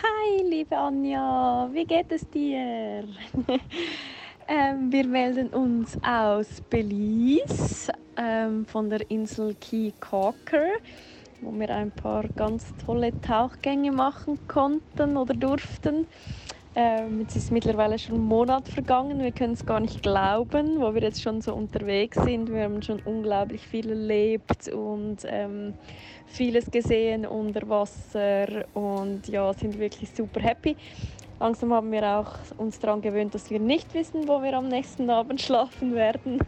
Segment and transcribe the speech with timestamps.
[0.00, 3.02] Hi, liebe Anja, wie geht es dir?
[4.48, 10.68] ähm, wir melden uns aus Belize ähm, von der Insel Key Caulker,
[11.40, 16.06] wo wir ein paar ganz tolle Tauchgänge machen konnten oder durften.
[16.80, 19.20] Ähm, jetzt ist mittlerweile schon ein Monat vergangen.
[19.20, 22.52] Wir können es gar nicht glauben, wo wir jetzt schon so unterwegs sind.
[22.52, 25.74] Wir haben schon unglaublich viel erlebt und ähm,
[26.26, 30.76] vieles gesehen unter Wasser und ja, sind wirklich super happy.
[31.40, 35.10] Langsam haben wir auch uns daran gewöhnt, dass wir nicht wissen, wo wir am nächsten
[35.10, 36.38] Abend schlafen werden.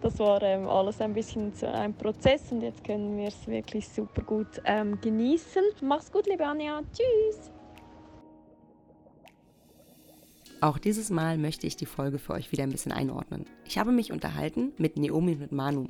[0.00, 4.22] Das war ähm, alles ein bisschen ein Prozess und jetzt können wir es wirklich super
[4.22, 5.64] gut ähm, genießen.
[5.80, 6.82] Mach's gut, liebe Anja.
[6.92, 7.50] Tschüss.
[10.62, 13.46] Auch dieses Mal möchte ich die Folge für euch wieder ein bisschen einordnen.
[13.64, 15.88] Ich habe mich unterhalten mit Naomi und mit Manu.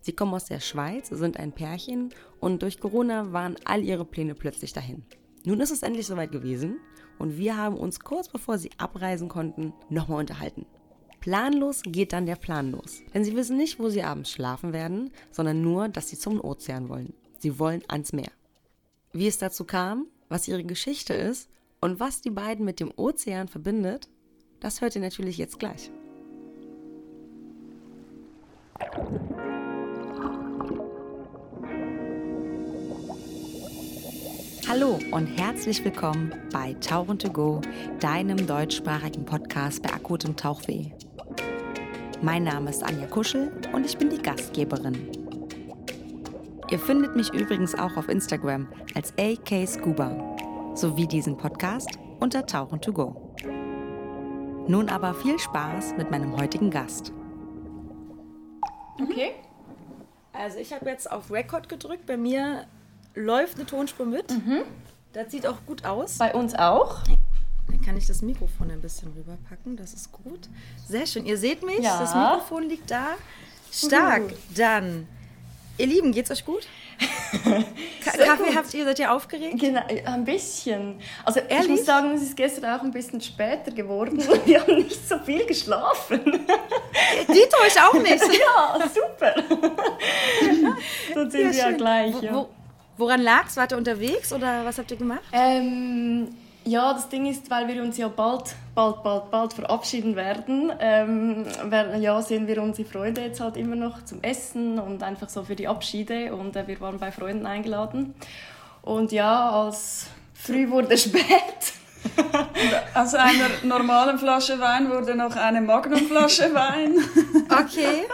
[0.00, 4.34] Sie kommen aus der Schweiz, sind ein Pärchen und durch Corona waren all ihre Pläne
[4.34, 5.04] plötzlich dahin.
[5.44, 6.80] Nun ist es endlich soweit gewesen
[7.20, 10.66] und wir haben uns kurz bevor sie abreisen konnten nochmal unterhalten.
[11.20, 13.02] Planlos geht dann der Plan los.
[13.14, 16.88] Denn sie wissen nicht, wo sie abends schlafen werden, sondern nur, dass sie zum Ozean
[16.88, 17.14] wollen.
[17.38, 18.32] Sie wollen ans Meer.
[19.12, 21.48] Wie es dazu kam, was ihre Geschichte ist
[21.82, 24.08] und was die beiden mit dem Ozean verbindet,
[24.60, 25.90] das hört ihr natürlich jetzt gleich.
[34.68, 37.60] Hallo und herzlich willkommen bei Tauchen to Go,
[38.00, 40.92] deinem deutschsprachigen Podcast bei akutem Tauchweh.
[42.22, 45.10] Mein Name ist Anja Kuschel und ich bin die Gastgeberin.
[46.70, 50.32] Ihr findet mich übrigens auch auf Instagram als AK Scuba
[50.74, 53.34] sowie diesen Podcast unter Tauchen to Go.
[54.68, 57.12] Nun aber viel Spaß mit meinem heutigen Gast.
[59.00, 59.32] Okay.
[60.32, 62.06] Also ich habe jetzt auf Record gedrückt.
[62.06, 62.66] Bei mir
[63.14, 64.30] läuft eine Tonspur mit.
[64.30, 64.62] Mhm.
[65.12, 66.18] Das sieht auch gut aus.
[66.18, 67.00] Bei uns auch.
[67.68, 69.76] Dann kann ich das Mikrofon ein bisschen rüberpacken.
[69.76, 70.48] Das ist gut.
[70.86, 71.26] Sehr schön.
[71.26, 71.80] Ihr seht mich.
[71.80, 71.98] Ja.
[71.98, 73.08] Das Mikrofon liegt da.
[73.70, 74.22] Stark.
[74.22, 74.54] Uh.
[74.56, 75.06] Dann,
[75.78, 76.66] ihr Lieben, geht's euch gut?
[78.04, 78.56] Kaffee gut.
[78.56, 79.58] habt ihr, seid ihr aufgeregt?
[79.58, 81.00] Genau, ein bisschen.
[81.24, 81.64] Also ehrlich?
[81.64, 84.22] ich muss sagen, es ist gestern auch ein bisschen später geworden.
[84.44, 86.20] Wir haben nicht so viel geschlafen.
[86.24, 88.22] Dito, ich auch nicht.
[88.22, 89.34] ja, super.
[91.14, 92.22] Dann sind ja, wir ja gleich.
[92.22, 92.34] Ja.
[92.34, 92.48] Wo,
[92.96, 93.56] woran lag es?
[93.56, 95.22] Wart ihr unterwegs oder was habt ihr gemacht?
[95.32, 96.28] Ähm,
[96.64, 101.44] ja, das Ding ist, weil wir uns ja bald, bald, bald, bald verabschieden werden, ähm,
[102.00, 105.56] ja, sehen wir unsere Freunde jetzt halt immer noch zum Essen und einfach so für
[105.56, 108.14] die Abschiede und äh, wir waren bei Freunden eingeladen.
[108.82, 111.22] Und ja, als früh wurde spät.
[112.94, 116.96] Aus einer normalen Flasche Wein wurde noch eine Magnumflasche Wein.
[117.52, 118.04] Okay.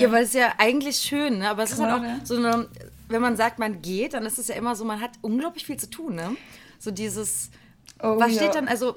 [0.00, 1.50] Ja, aber es ist ja eigentlich schön, ne?
[1.50, 2.66] aber es Klar, ist halt auch so eine,
[3.08, 5.76] wenn man sagt, man geht, dann ist es ja immer so, man hat unglaublich viel
[5.76, 6.16] zu tun.
[6.16, 6.36] Ne?
[6.80, 7.50] So dieses,
[8.02, 8.42] oh, was ja.
[8.42, 8.96] steht dann, also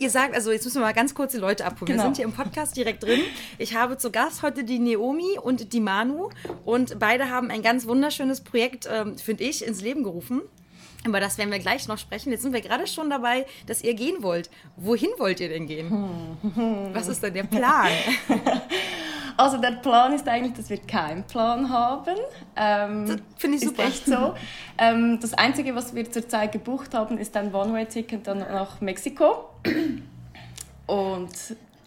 [0.00, 1.92] ihr sagt, also jetzt müssen wir mal ganz kurz die Leute abholen.
[1.92, 2.02] Genau.
[2.02, 3.20] Wir sind hier im Podcast direkt drin.
[3.56, 6.30] Ich habe zu Gast heute die Naomi und die Manu
[6.64, 10.42] und beide haben ein ganz wunderschönes Projekt, ähm, finde ich, ins Leben gerufen.
[11.06, 12.30] Über das werden wir gleich noch sprechen.
[12.30, 14.50] Jetzt sind wir gerade schon dabei, dass ihr gehen wollt.
[14.76, 15.90] Wohin wollt ihr denn gehen?
[16.92, 17.88] Was ist denn der Plan?
[19.40, 22.14] Also der Plan ist eigentlich, dass wir keinen Plan haben.
[22.56, 23.84] Ähm, Finde ich super.
[23.84, 24.34] Ist echt so.
[24.76, 29.48] Ähm, das Einzige, was wir zurzeit gebucht haben, ist ein One-Way-Ticket dann nach Mexiko.
[30.86, 31.30] Und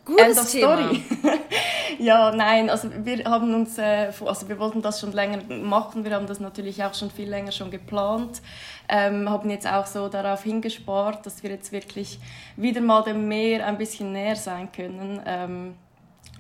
[0.04, 0.48] Gutes End.
[0.48, 1.04] Story.
[2.00, 6.04] ja, nein, also wir haben uns, äh, also wir wollten das schon länger machen.
[6.04, 8.42] Wir haben das natürlich auch schon viel länger schon geplant.
[8.90, 12.20] Ähm, haben jetzt auch so darauf hingespart, dass wir jetzt wirklich
[12.58, 15.22] wieder mal dem Meer ein bisschen näher sein können.
[15.26, 15.76] Ähm,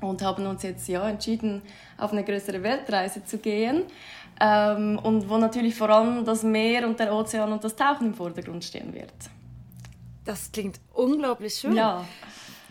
[0.03, 1.61] und haben uns jetzt ja entschieden,
[1.97, 3.83] auf eine größere Weltreise zu gehen.
[4.39, 8.13] Ähm, und wo natürlich vor allem das Meer und der Ozean und das Tauchen im
[8.13, 9.13] Vordergrund stehen wird.
[10.25, 11.75] Das klingt unglaublich schön.
[11.75, 12.05] Ja.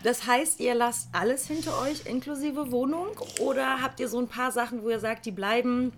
[0.03, 3.07] Das heißt, ihr lasst alles hinter euch, inklusive Wohnung?
[3.39, 5.93] Oder habt ihr so ein paar Sachen, wo ihr sagt, die bleiben?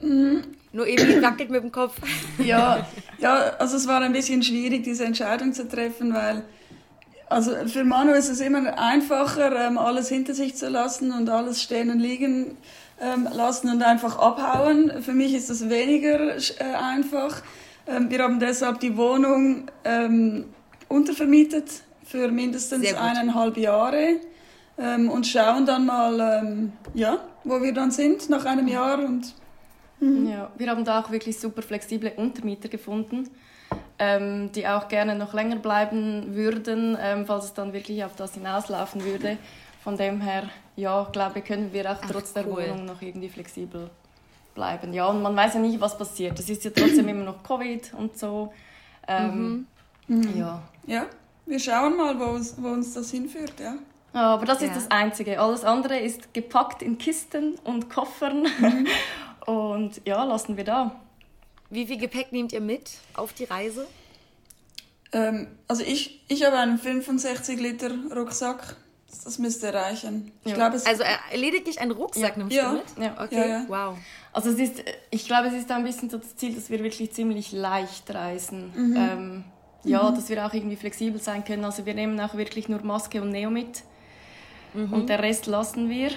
[0.00, 0.44] Mhm.
[0.72, 1.96] Nur eben wackelt mit dem Kopf.
[2.38, 2.86] Ja,
[3.18, 6.44] ja, also es war ein bisschen schwierig, diese Entscheidung zu treffen, weil
[7.30, 11.62] also für Manu ist es immer einfacher, ähm, alles hinter sich zu lassen und alles
[11.62, 12.58] stehen und liegen
[13.00, 15.00] ähm, lassen und einfach abhauen.
[15.00, 17.42] Für mich ist das weniger äh, einfach.
[17.86, 19.70] Ähm, wir haben deshalb die Wohnung
[20.88, 24.16] untervermietet für mindestens eineinhalb Jahre
[24.76, 28.98] und schauen dann mal, ja, wo wir dann sind nach einem Jahr.
[28.98, 29.34] Und,
[30.00, 30.28] mhm.
[30.28, 33.30] ja, wir haben da auch wirklich super flexible Untermieter gefunden
[34.00, 38.34] ähm, die auch gerne noch länger bleiben würden, ähm, falls es dann wirklich auf das
[38.34, 39.36] hinauslaufen würde.
[39.84, 40.44] Von dem her,
[40.74, 42.62] ja, glaube können wir auch trotz Ach, cool.
[42.62, 43.88] der Wohnung noch irgendwie flexibel
[44.54, 44.92] bleiben.
[44.92, 46.38] Ja, und man weiß ja nicht, was passiert.
[46.38, 48.52] Es ist ja trotzdem immer noch Covid und so.
[49.06, 49.66] Ähm,
[50.08, 50.36] Mhm.
[50.36, 50.60] Ja.
[50.86, 51.06] Ja,
[51.46, 53.74] wir schauen mal, wo uns, wo uns das hinführt, ja.
[54.12, 54.74] Ja, Aber das ist Ja.
[54.74, 55.38] das Einzige.
[55.40, 58.46] Alles andere ist gepackt in Kisten und Koffern.
[59.46, 60.96] Und ja, lassen wir da.
[61.70, 63.86] Wie viel Gepäck nehmt ihr mit auf die Reise?
[65.12, 68.76] Ähm, also ich, ich habe einen 65 Liter Rucksack.
[69.24, 70.30] Das müsste reichen.
[70.44, 70.56] Ich Ja.
[70.56, 72.38] glaube, es Also äh, lediglich einen Rucksack Ja.
[72.38, 72.70] nimmst Ja.
[72.70, 72.84] du mit?
[72.98, 73.22] Ja.
[73.24, 73.64] Okay, Ja, ja.
[73.68, 73.98] wow.
[74.32, 77.12] Also es ist, ich glaube, es ist ein bisschen so das Ziel, dass wir wirklich
[77.12, 78.72] ziemlich leicht reisen.
[78.74, 78.96] Mhm.
[78.96, 79.44] Ähm,
[79.82, 81.64] ja, dass wir auch irgendwie flexibel sein können.
[81.64, 83.82] Also wir nehmen auch wirklich nur Maske und Neo mit.
[84.74, 84.92] Mhm.
[84.92, 86.10] Und der Rest lassen wir.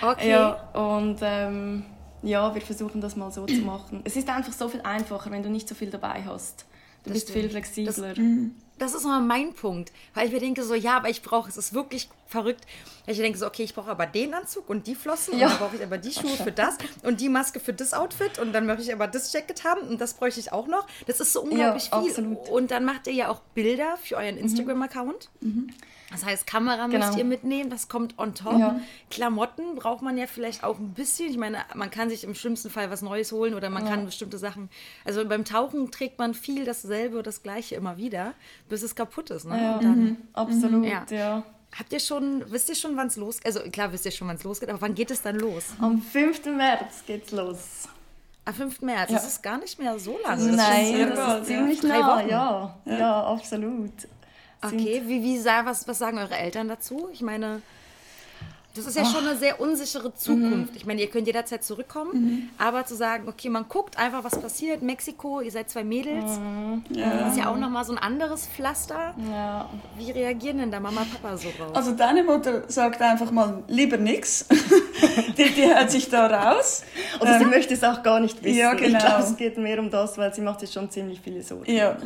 [0.00, 0.30] Okay.
[0.30, 1.84] Ja, und ähm,
[2.24, 4.00] ja, wir versuchen das mal so zu machen.
[4.04, 6.64] Es ist einfach so viel einfacher, wenn du nicht so viel dabei hast.
[7.04, 7.40] Du Das bist stimmt.
[7.42, 8.14] viel flexibler.
[8.78, 9.92] Das ist immer mein Punkt.
[10.14, 12.64] Weil ich mir denke so, ja, aber ich brauche, es ist wirklich verrückt.
[13.04, 15.46] Weil ich denke so, okay, ich brauche aber den Anzug und die Flossen Ja.
[15.46, 18.38] und dann brauche ich aber die Schuhe für das und die Maske für das Outfit
[18.40, 20.86] und dann möchte ich aber das Jacket haben und das bräuchte ich auch noch.
[21.06, 22.10] Das ist so unglaublich Ja, viel.
[22.10, 22.48] absolut.
[22.48, 25.28] Und dann macht ihr ja auch Bilder für euren Instagram-Account.
[26.10, 27.06] Das heißt, Kamera Genau.
[27.06, 28.58] müsst ihr mitnehmen, das kommt on top.
[28.58, 28.80] Ja.
[29.10, 31.30] Klamotten braucht man ja vielleicht auch ein bisschen.
[31.30, 34.38] Ich meine, man kann sich im schlimmsten Fall was Neues holen oder man kann bestimmte
[34.38, 34.68] Sachen.
[35.04, 38.34] Also beim Tauchen trägt man viel dasselbe oder das gleiche immer wieder,
[38.68, 39.44] bis es kaputt ist.
[39.46, 39.60] Ne?
[39.60, 40.16] Ja, Und dann, mhm.
[40.34, 41.04] absolut, Ja.
[41.10, 41.42] ja.
[41.76, 43.46] Habt ihr schon, wisst ihr schon, wann es losgeht?
[43.46, 45.64] Also klar wisst ihr schon, wann es losgeht, aber wann geht es dann los?
[45.80, 46.44] Am 5.
[46.46, 47.88] März geht's los.
[48.44, 48.82] Am 5.
[48.82, 49.10] März.
[49.10, 49.16] Ja.
[49.16, 50.36] Das ist gar nicht mehr so lange.
[50.36, 51.42] Das ist Nein, sehr das ist ja.
[51.44, 52.78] ziemlich Drei nah, ja.
[52.84, 53.90] Ja, absolut.
[54.72, 57.08] Okay, wie, wie sah, was, was sagen eure Eltern dazu?
[57.12, 57.62] Ich meine,
[58.76, 60.74] das ist ja schon eine sehr unsichere Zukunft.
[60.74, 64.82] Ich meine, ihr könnt jederzeit zurückkommen, aber zu sagen, okay, man guckt einfach, was passiert.
[64.82, 66.40] Mexiko, ihr seid zwei Mädels.
[66.88, 67.28] Das ja.
[67.28, 69.14] ist ja auch nochmal so ein anderes Pflaster.
[69.30, 69.70] Ja.
[69.96, 71.70] Wie reagieren denn da Mama und Papa so drauf?
[71.72, 74.46] Also deine Mutter sagt einfach mal lieber nix.
[75.38, 76.82] die, die hält sich da raus.
[77.20, 78.58] Oder sie möchte es auch gar nicht wissen.
[78.58, 78.98] ja, Ich genau.
[78.98, 81.72] glaube, es geht mehr um das, weil sie macht sich schon ziemlich viele Sorgen.
[81.72, 81.96] Ja.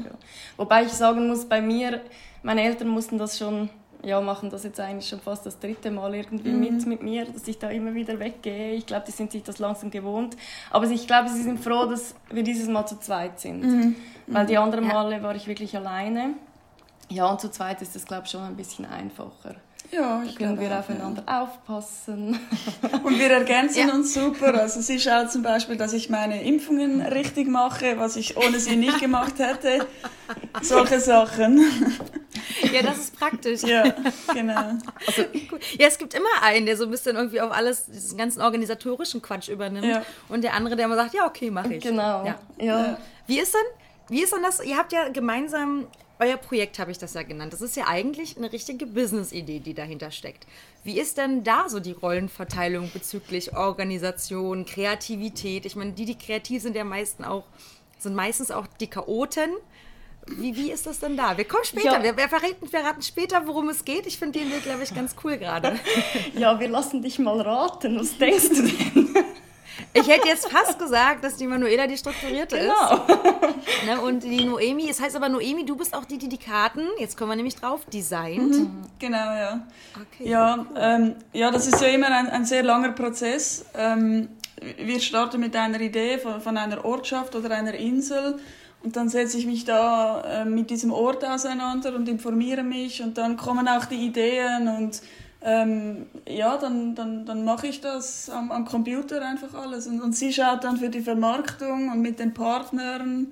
[0.59, 2.03] Wobei ich sagen muss, bei mir,
[2.43, 3.69] meine Eltern mussten das schon,
[4.05, 6.61] ja, machen das jetzt eigentlich schon fast das dritte Mal irgendwie Mhm.
[6.61, 8.73] mit mit mir, dass ich da immer wieder weggehe.
[8.75, 10.37] Ich glaube, die sind sich das langsam gewohnt.
[10.70, 13.64] Aber ich glaube, sie sind froh, dass wir dieses Mal zu zweit sind.
[13.64, 13.96] Mhm.
[14.29, 14.94] Weil die anderen Ja.
[14.94, 16.35] Male war ich wirklich alleine.
[17.11, 19.55] Ja, und zu zweit ist das, glaube ich, schon ein bisschen einfacher.
[19.90, 22.38] Ja, ich glaube wir aufeinander aufpassen.
[22.82, 22.99] ja.
[23.02, 23.94] Und wir ergänzen Ja.
[23.94, 24.52] uns super.
[24.55, 28.76] Also sie schaut zum Beispiel, dass ich meine Impfungen richtig mache, was ich ohne sie
[28.76, 29.87] nicht gemacht hätte.
[30.61, 31.58] Solche Sachen.
[32.73, 33.62] ja, das ist praktisch.
[33.62, 33.85] Ja,
[34.35, 34.75] genau.
[35.50, 35.58] Cool.
[35.79, 39.23] Ja, es gibt immer einen, der so ein bisschen irgendwie auf alles, diesen ganzen organisatorischen
[39.23, 39.87] Quatsch übernimmt.
[39.87, 40.02] Ja.
[40.29, 41.82] Und der andere, der immer sagt, ja, okay, mache ich.
[41.82, 42.26] Genau.
[42.26, 42.38] Ja.
[42.58, 42.99] Ja.
[43.26, 43.61] Wie ist denn,
[44.11, 44.62] wie ist denn das?
[44.62, 45.87] Ihr habt ja gemeinsam,
[46.20, 47.53] euer Projekt habe ich das ja genannt.
[47.53, 50.47] Das ist ja eigentlich eine richtige Business-Idee, die dahinter steckt.
[50.85, 55.67] Wie ist denn da so die Rollenverteilung bezüglich Organisation, Kreativität?
[55.67, 57.44] Ich meine, die, die kreativ sind, ja meisten auch,
[57.99, 59.50] sind meistens auch die Chaoten.
[60.26, 61.38] Wie, wie ist das denn da?
[61.38, 62.03] Wir kommen später, Ja.
[62.03, 64.06] wir, wir, verraten, wir verraten später, worum es geht.
[64.06, 65.79] Ich finde den Weg, glaube ich, ganz cool gerade.
[66.35, 67.99] ja, wir lassen dich mal raten.
[67.99, 69.14] Was denkst du denn?
[70.00, 72.95] Ich hätte jetzt fast gesagt, dass die Manuela die strukturierte Genau.
[72.95, 73.19] ist.
[73.87, 74.00] Ne?
[74.00, 77.17] Und die Noemi, es heißt aber Noemi, du bist auch die, die die Karten, jetzt
[77.17, 78.55] kommen wir nämlich drauf, designt.
[78.99, 79.67] Genau, ja.
[79.95, 80.29] Okay.
[80.29, 83.65] Ja, ähm, ja, das ist ja immer ein, ein sehr langer Prozess.
[83.75, 84.29] Ähm,
[84.79, 88.39] wir starten mit einer Idee von, von einer Ortschaft oder einer Insel
[88.83, 93.19] und dann setze ich mich da äh, mit diesem Ort auseinander und informiere mich und
[93.19, 95.00] dann kommen auch die Ideen und
[95.42, 100.16] ähm, ja, dann, dann, dann mache ich das am, am Computer einfach alles und, und
[100.16, 103.28] sie schaut dann für die Vermarktung und mit den Partnern.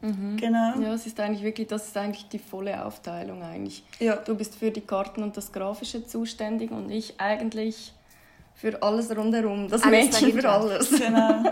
[0.00, 0.80] Genau.
[0.80, 3.84] Ja, es ist eigentlich wirklich, das ist eigentlich die volle Aufteilung eigentlich.
[4.00, 4.16] Ja.
[4.16, 7.92] Du bist für die Karten und das Grafische zuständig und ich eigentlich
[8.54, 10.90] für alles rundherum, das Alles Mädchen für alles.
[10.90, 11.44] Genau.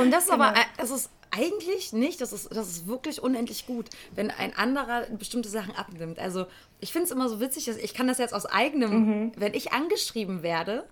[0.00, 1.10] Und das ist aber, Genau.
[1.30, 6.18] Eigentlich nicht, das ist, das ist wirklich unendlich gut, wenn ein anderer bestimmte Sachen abnimmt.
[6.18, 6.46] Also
[6.80, 9.72] ich finde es immer so witzig, dass ich kann das jetzt aus eigenem, wenn ich
[9.72, 10.86] angeschrieben werde,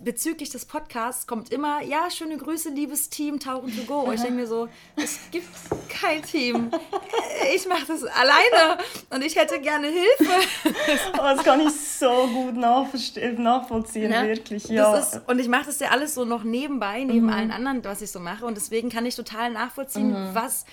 [0.00, 4.00] bezüglich des Podcasts kommt immer, ja, schöne Grüße, liebes Team, Tauchen to go.
[4.00, 5.46] Und ich denke mir so, es gibt
[5.90, 6.70] kein Team.
[7.54, 8.78] Ich mache das alleine
[9.10, 10.32] und ich hätte gerne Hilfe.
[11.14, 14.28] Oh, das kann ich so gut nachvollziehen, Ne?
[14.28, 14.64] wirklich.
[14.68, 14.96] Ja.
[14.96, 18.10] Ist, und ich mache das ja alles so noch nebenbei, neben allen anderen, was ich
[18.10, 18.44] so mache.
[18.46, 20.64] Und deswegen kann ich total nachvollziehen, was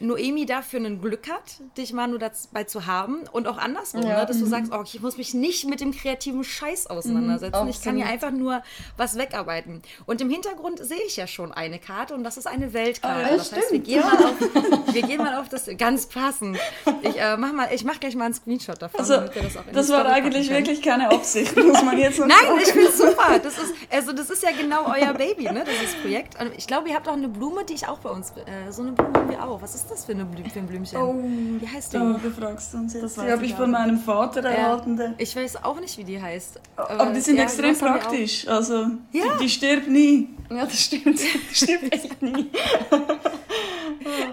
[0.00, 3.24] Noemi da für ein Glück hat, dich Manu dabei zu haben.
[3.32, 4.20] Und auch andersrum, Ja.
[4.20, 4.26] ne?
[4.26, 7.68] dass du sagst, oh, ich muss mich nicht mit dem kreativen Scheiß auseinandersetzen.
[7.68, 8.24] ich kann hier absolut.
[8.24, 8.62] einfach nur
[8.96, 9.82] was wegarbeiten.
[10.06, 13.24] Und im Hintergrund sehe ich ja schon eine Karte und das ist eine Weltkarte.
[13.26, 16.58] Ah, ja, das heißt, wir gehen, mal auf, wir gehen mal auf das, ganz passend.
[17.02, 19.68] Ich äh, mach, mal, ich mach gleich mal einen Screenshot davon, Also, das auch in
[19.70, 22.60] die das war eigentlich wirklich keine Absicht, muss man jetzt Nein, sagen.
[22.62, 23.38] ich finde super.
[23.42, 25.64] Das ist, also das ist ja genau euer Baby, ne?
[25.64, 26.40] Das ist Projekt.
[26.40, 28.30] Und ich glaube, ihr habt auch eine Blume, die ich auch bei uns.
[28.30, 29.60] Äh, so eine Blume haben wir auch.
[29.62, 30.98] Was ist ist das für, eine Blü für ein Blümchen?
[31.00, 31.14] Oh,
[31.60, 31.98] wie heißt die?
[32.22, 33.02] Befragst du uns jetzt.
[33.02, 34.96] Das Die weiß habe ich von meinem Vater erhalten.
[34.96, 36.60] der- Ich weiß auch nicht, wie die heißt.
[36.76, 38.46] Aber die sind ja, extrem praktisch.
[38.48, 38.74] Also,
[39.12, 39.24] Ja.
[39.38, 40.28] die, die stirbt nie.
[40.50, 41.06] Ja, das stimmt.
[41.48, 42.46] Das stimmt echt nie.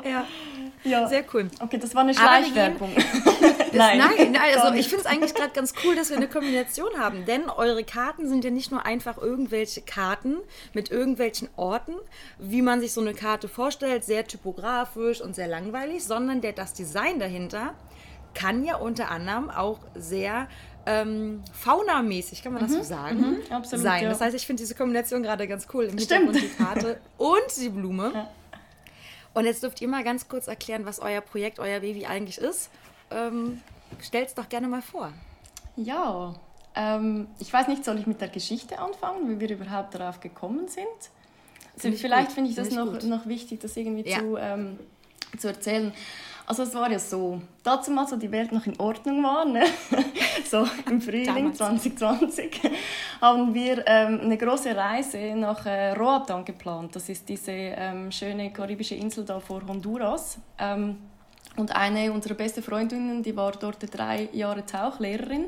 [0.09, 0.25] Ja,
[0.85, 1.07] Ja.
[1.07, 1.49] sehr cool.
[1.59, 2.91] Okay, das war eine Schleichwerbung.
[3.73, 6.97] Nein, nein, gar also ich finde es eigentlich gerade ganz cool, dass wir eine Kombination
[6.97, 10.37] haben, denn eure Karten sind ja nicht nur einfach irgendwelche Karten
[10.73, 11.95] mit irgendwelchen Orten,
[12.39, 16.73] wie man sich so eine Karte vorstellt, sehr typografisch und sehr langweilig, sondern der, das
[16.73, 17.73] Design dahinter
[18.33, 20.47] kann ja unter anderem auch sehr
[20.85, 24.03] ähm, faunamäßig, kann man das so sagen, mhm, absolut, sein.
[24.03, 24.09] ja.
[24.09, 25.85] Das heißt, ich finde diese Kombination gerade ganz cool.
[25.85, 26.35] Im Stimmt.
[26.35, 28.27] Die Karte und die Blume.
[29.35, 32.71] Und jetzt dürft ihr mal ganz kurz erklären, was euer Projekt, euer Baby eigentlich ist.
[33.11, 33.61] Ähm,
[34.01, 35.11] stellt's doch gerne mal vor.
[35.75, 36.33] Ja,
[36.73, 40.67] ähm, ich weiß nicht, soll ich mit der Geschichte anfangen, wie wir überhaupt darauf gekommen
[40.69, 40.85] sind?
[41.75, 43.03] Also vielleicht finde ich das ich noch, gut.
[43.03, 44.19] noch wichtig, das irgendwie Ja.
[44.19, 44.79] zu, ähm,
[45.37, 45.93] zu erzählen.
[46.47, 49.63] Also es war ja so, dazu mal so die Welt noch in Ordnung war, ne?
[50.45, 51.57] so im Frühling Damals.
[51.57, 52.61] 2020,
[53.21, 56.95] haben wir ähm, eine große Reise nach äh, Roatan geplant.
[56.95, 60.37] Das ist diese ähm, schöne karibische Insel da vor Honduras.
[60.59, 60.97] Ähm,
[61.57, 65.45] und eine unserer besten Freundinnen, die war dort drei Jahre Tauchlehrerin.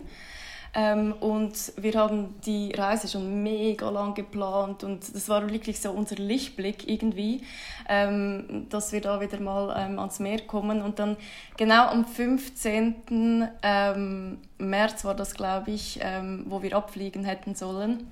[0.73, 5.91] Ähm, und wir haben die Reise schon mega lang geplant und das war wirklich so
[5.91, 7.41] unser Lichtblick irgendwie,
[7.89, 10.81] ähm, dass wir da wieder mal ähm, ans Meer kommen.
[10.81, 11.17] Und dann
[11.57, 13.47] genau am 15.
[13.63, 18.07] Ähm, März war das, glaube ich, ähm, wo wir abfliegen hätten sollen,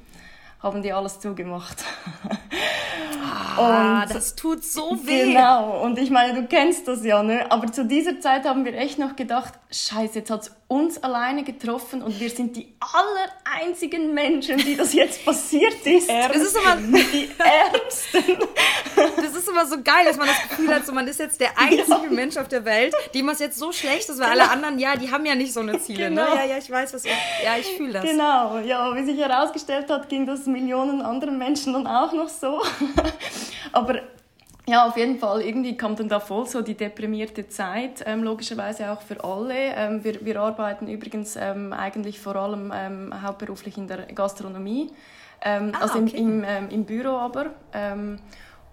[0.64, 1.84] haben die alles zugemacht.
[3.58, 5.34] Ah, Und- das tut so weh.
[5.34, 7.50] Genau, und ich meine, du kennst das ja, ne?
[7.52, 11.44] Aber zu dieser Zeit haben wir echt noch gedacht, scheiße, jetzt hat es uns alleine
[11.44, 16.10] getroffen und wir sind die allereinzigen Menschen, die das jetzt passiert ist.
[16.10, 18.48] Das ist, immer, die Ärmsten.
[18.96, 21.58] das ist immer so geil, dass man das Gefühl hat, so, man ist jetzt der
[21.60, 24.96] einzige Mensch auf der Welt, dem es jetzt so schlecht ist, weil alle anderen, ja,
[24.96, 26.10] die haben ja nicht so eine Ziele.
[26.10, 26.22] Ne?
[26.22, 26.36] Genau.
[26.36, 27.04] Ja, ja, ich weiß, was.
[27.06, 27.12] Ja,
[27.60, 28.04] ich fühle das.
[28.04, 32.62] Genau, ja, wie sich herausgestellt hat, ging das Millionen anderen Menschen dann auch noch so.
[33.72, 34.02] Aber
[34.68, 38.92] ja, auf jeden Fall, irgendwie kam dann da voll so die deprimierte Zeit, ähm, logischerweise
[38.92, 39.54] auch für alle.
[39.54, 44.92] Ähm, wir, wir arbeiten übrigens ähm, eigentlich vor allem ähm, hauptberuflich in der Gastronomie,
[45.42, 46.18] ähm, Ah, also im, okay.
[46.18, 47.52] im, ähm, im Büro aber.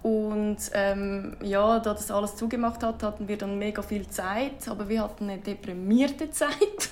[0.03, 4.89] Und ähm, ja, da das alles zugemacht hat, hatten wir dann mega viel Zeit, aber
[4.89, 6.89] wir hatten eine deprimierte Zeit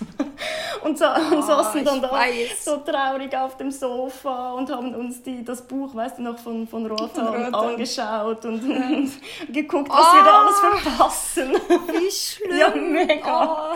[0.84, 2.64] und, sa und saßen dann Ah, da weiß.
[2.64, 6.68] so traurig auf dem Sofa und haben uns die, das Buch, weißt du noch, von,
[6.68, 7.52] von Rotan.
[7.52, 9.10] angeschaut und, und
[9.52, 11.52] geguckt, was wir da alles verpassen.
[11.88, 12.58] Wie schlimm.
[12.58, 13.72] Ja, mega.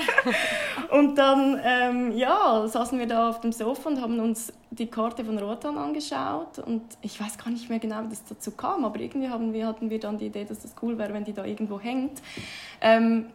[0.90, 0.96] Oh.
[0.96, 5.24] Und dann ähm, ja, saßen wir da auf dem Sofa und haben uns die Karte
[5.24, 6.58] von Rotan angeschaut.
[6.58, 9.66] Und ich weiß gar nicht mehr genau, wie das dazu kam, aber irgendwie haben wir,
[9.66, 12.20] hatten wir dann die Idee, dass das cool wäre, wenn die da irgendwo hängt.
[12.80, 13.26] Ähm,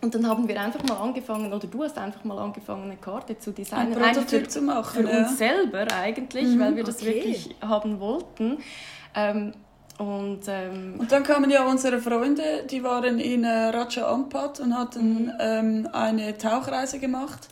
[0.00, 3.38] und dann haben wir einfach mal angefangen, oder du hast einfach mal angefangen, eine Karte
[3.38, 3.96] zu designen.
[3.96, 5.04] Ein Prototyp für, zu machen.
[5.04, 5.18] für ja.
[5.18, 7.14] uns selber eigentlich, weil wir das okay.
[7.14, 8.58] wirklich haben wollten.
[9.14, 9.52] Ähm,
[9.98, 14.76] und ähm, Und dann kamen ja unsere Freunde, die waren in äh, Raja Ampat und
[14.76, 15.32] hatten Mhm.
[15.38, 17.48] ähm, eine Tauchreise gemacht.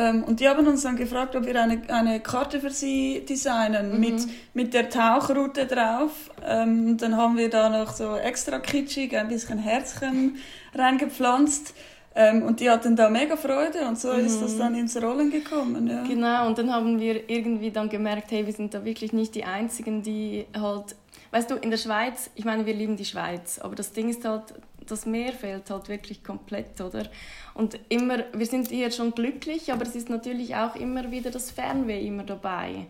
[0.00, 3.92] Ähm, und die haben uns dann gefragt, ob wir eine, eine Karte für sie designen
[3.94, 4.00] Mhm.
[4.00, 6.12] mit, mit der Tauchroute drauf.
[6.46, 10.36] Ähm, und dann haben wir da noch so extra kitschig ein bisschen Herzchen
[10.74, 11.74] reingepflanzt.
[12.14, 15.86] Ähm, und die hatten da mega Freude und so ist das dann ins Rollen gekommen.
[15.86, 16.02] Ja.
[16.02, 16.08] Mhm.
[16.08, 19.44] Genau, und dann haben wir irgendwie dann gemerkt, hey, wir sind da wirklich nicht die
[19.44, 20.96] Einzigen, die halt,
[21.30, 24.24] weißt du, in der Schweiz, ich meine, wir lieben die Schweiz, aber das Ding ist
[24.24, 24.42] halt,
[24.86, 27.06] das Meer fehlt halt wirklich komplett, oder?
[27.54, 31.50] Und immer, wir sind hier schon glücklich, aber es ist natürlich auch immer wieder das
[31.50, 32.86] Fernweh immer dabei.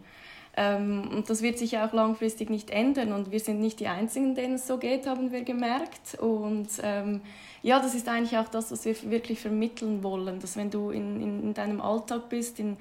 [0.56, 3.12] Ähm, und das wird sich auch langfristig nicht ändern.
[3.12, 6.18] Und wir sind nicht die Einzigen, denen es so geht, haben wir gemerkt.
[6.18, 7.20] Und ähm,
[7.62, 10.40] ja, das ist eigentlich auch das, was wir wirklich vermitteln wollen.
[10.40, 12.76] Dass wenn du in, in, in deinem Alltag bist, in,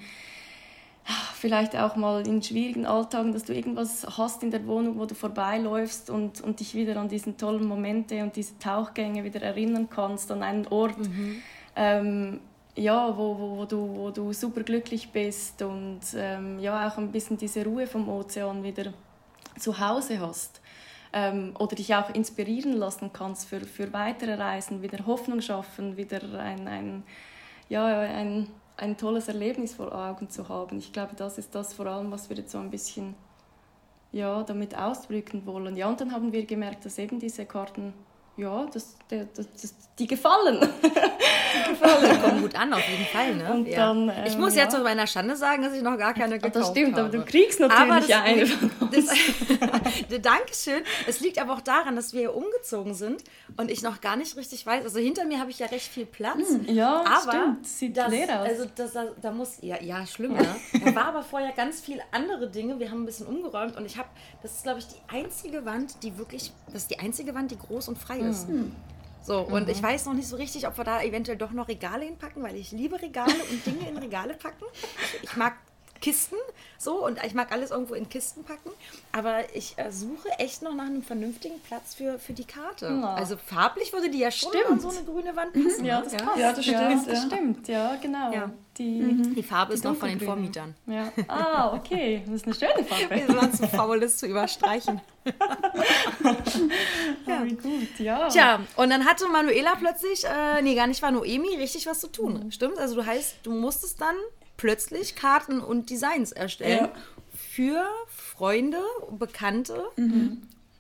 [1.33, 5.15] vielleicht auch mal in schwierigen Alltagen, dass du irgendwas hast in der Wohnung, wo du
[5.15, 10.31] vorbeiläufst und, und dich wieder an diese tollen Momente und diese Tauchgänge wieder erinnern kannst,
[10.31, 10.97] an einen Ort,
[11.75, 12.39] ähm,
[12.75, 17.11] ja, wo, wo, wo, du, wo du super glücklich bist und ähm, ja, auch ein
[17.11, 18.93] bisschen diese Ruhe vom Ozean wieder
[19.57, 20.61] zu Hause hast.
[21.11, 26.21] Ähm, oder dich auch inspirieren lassen kannst für, für weitere Reisen, wieder Hoffnung schaffen, wieder
[26.39, 27.03] ein, ein,
[27.67, 28.47] ja, ein,
[28.79, 30.77] ein tolles Erlebnis vor Augen zu haben.
[30.77, 33.15] Ich glaube, das ist das vor allem, was wir jetzt so ein bisschen
[34.11, 35.75] ja, damit ausdrücken wollen.
[35.77, 37.93] Ja, und dann haben wir gemerkt, dass eben diese Karten
[38.37, 40.59] ja, das, das, das, die gefallen.
[41.53, 42.21] die gefallen.
[42.23, 43.35] kommen gut an, auf jeden Fall.
[43.35, 43.53] Ne?
[43.53, 43.77] Und ja.
[43.77, 44.63] dann, ähm, ich muss ja.
[44.63, 46.59] jetzt zu meiner Schande sagen, dass ich noch gar keine gekauft habe.
[46.59, 47.07] Das stimmt, habe.
[47.07, 48.45] aber du kriegst natürlich das, eine.
[48.91, 50.83] Das, Dankeschön.
[51.07, 53.23] Es liegt aber auch daran, dass wir hier umgezogen sind
[53.57, 54.83] und ich noch gar nicht richtig weiß.
[54.83, 56.39] Also hinter mir habe ich ja recht viel Platz.
[56.67, 57.67] Ja, aber stimmt.
[57.67, 58.47] Sieht das, leer aus.
[58.47, 58.91] Also das,
[59.21, 60.55] da muss, ja, ja schlimm, ne?
[60.83, 62.79] Da war aber vorher ganz viel andere Dinge.
[62.79, 64.09] Wir haben ein bisschen umgeräumt und ich habe,
[64.41, 67.57] das ist glaube ich die einzige Wand, die wirklich, das ist die einzige Wand, die
[67.57, 68.49] groß und frei ist.
[68.49, 68.75] Mhm.
[69.29, 72.03] So, und ich weiß noch nicht so richtig, ob wir da eventuell doch noch Regale
[72.03, 74.65] hinpacken, weil ich liebe Regale und Dinge in Regale packen.
[75.21, 75.53] Ich mag
[76.01, 76.37] Kisten
[76.81, 78.69] so und ich mag alles irgendwo in Kisten packen,
[79.11, 82.85] aber ich äh, suche echt noch nach einem vernünftigen Platz für, für die Karte.
[82.87, 83.15] Ja.
[83.15, 84.69] Also farblich würde die ja schon Stimmt.
[84.71, 85.83] an so eine grüne Wand passen.
[85.83, 86.05] ja, ne?
[86.05, 86.37] das passt.
[86.37, 87.27] Ja, das Ja, stimmt, das ja.
[87.27, 88.31] stimmt, ja, genau.
[88.31, 88.51] Ja.
[88.77, 90.21] Die, Die Farbe ist noch von den.
[90.21, 90.73] Vormietern.
[90.85, 91.11] Ja.
[91.27, 92.23] Ah, okay.
[92.25, 93.27] Das ist eine schöne Farbe.
[93.27, 95.01] Wir waren zu faul, das zu überstreichen.
[97.27, 97.43] Ja.
[97.43, 98.27] Wie gut, ja.
[98.29, 102.07] Tja, und dann hatte Manuela plötzlich, äh, nee, gar nicht war Noemi, richtig was zu
[102.07, 102.51] tun.
[102.51, 102.77] Stimmt?
[102.79, 104.15] Also du heißt, du musstest dann
[104.59, 107.01] plötzlich Karten und Designs erstellen Ja.
[107.31, 108.77] für Freunde,
[109.17, 109.81] Bekannte.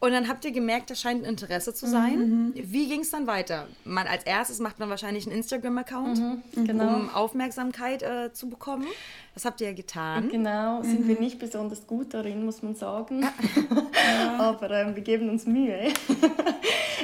[0.01, 2.51] Und dann habt ihr gemerkt, das scheint ein Interesse zu sein.
[2.55, 3.67] Wie ging es dann weiter?
[3.85, 6.21] Man, als erstes macht man wahrscheinlich einen Instagram-Account,
[6.55, 6.95] genau.
[6.95, 8.85] um Aufmerksamkeit äh, zu bekommen.
[9.33, 10.29] Das habt ihr ja getan.
[10.29, 13.25] Genau, sind wir nicht besonders gut darin, muss man sagen.
[14.37, 15.77] Aber ähm, wir geben uns Mühe.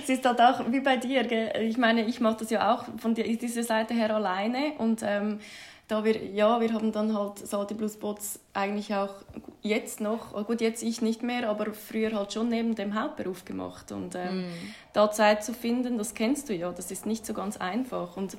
[0.03, 1.24] es ist halt auch wie bei dir.
[1.24, 1.51] Gell?
[1.63, 4.74] Ich meine, ich mache das ja auch von die- dieser Seite her alleine.
[4.77, 5.39] Und ähm,
[5.87, 9.13] da wir, ja, wir haben dann halt Salty Blue Spots eigentlich auch
[9.61, 13.45] jetzt noch, oh gut, jetzt ich nicht mehr, aber früher halt schon neben dem Hauptberuf
[13.45, 13.91] gemacht.
[13.91, 14.45] Und ähm,
[14.93, 18.17] da Zeit zu finden, das kennst du ja, das ist nicht so ganz einfach.
[18.17, 18.37] Und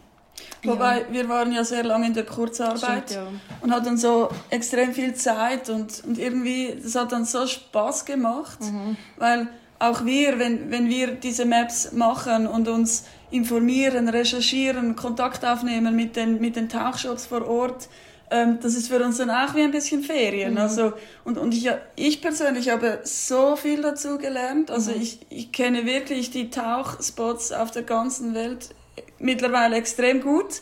[0.64, 3.26] Wobei, wir waren ja sehr lange in der Kurzarbeit Stimmt, ja.
[3.62, 8.60] und hatten so extrem viel Zeit und, und irgendwie, das hat dann so Spaß gemacht,
[8.60, 8.96] Mhm.
[9.16, 9.48] weil
[9.78, 16.16] auch wir, wenn, wenn wir diese Maps machen und uns informieren, recherchieren, Kontakt aufnehmen mit
[16.16, 17.88] den, mit den Tauchshops vor Ort,
[18.30, 20.52] ähm, das ist für uns dann auch wie ein bisschen Ferien.
[20.52, 20.58] Mhm.
[20.58, 20.92] Also,
[21.24, 24.70] und und ich, ich persönlich habe so viel dazu gelernt.
[24.70, 25.00] Also Mhm.
[25.00, 28.70] ich, ich kenne wirklich die Tauchspots auf der ganzen Welt
[29.18, 30.60] mittlerweile extrem gut.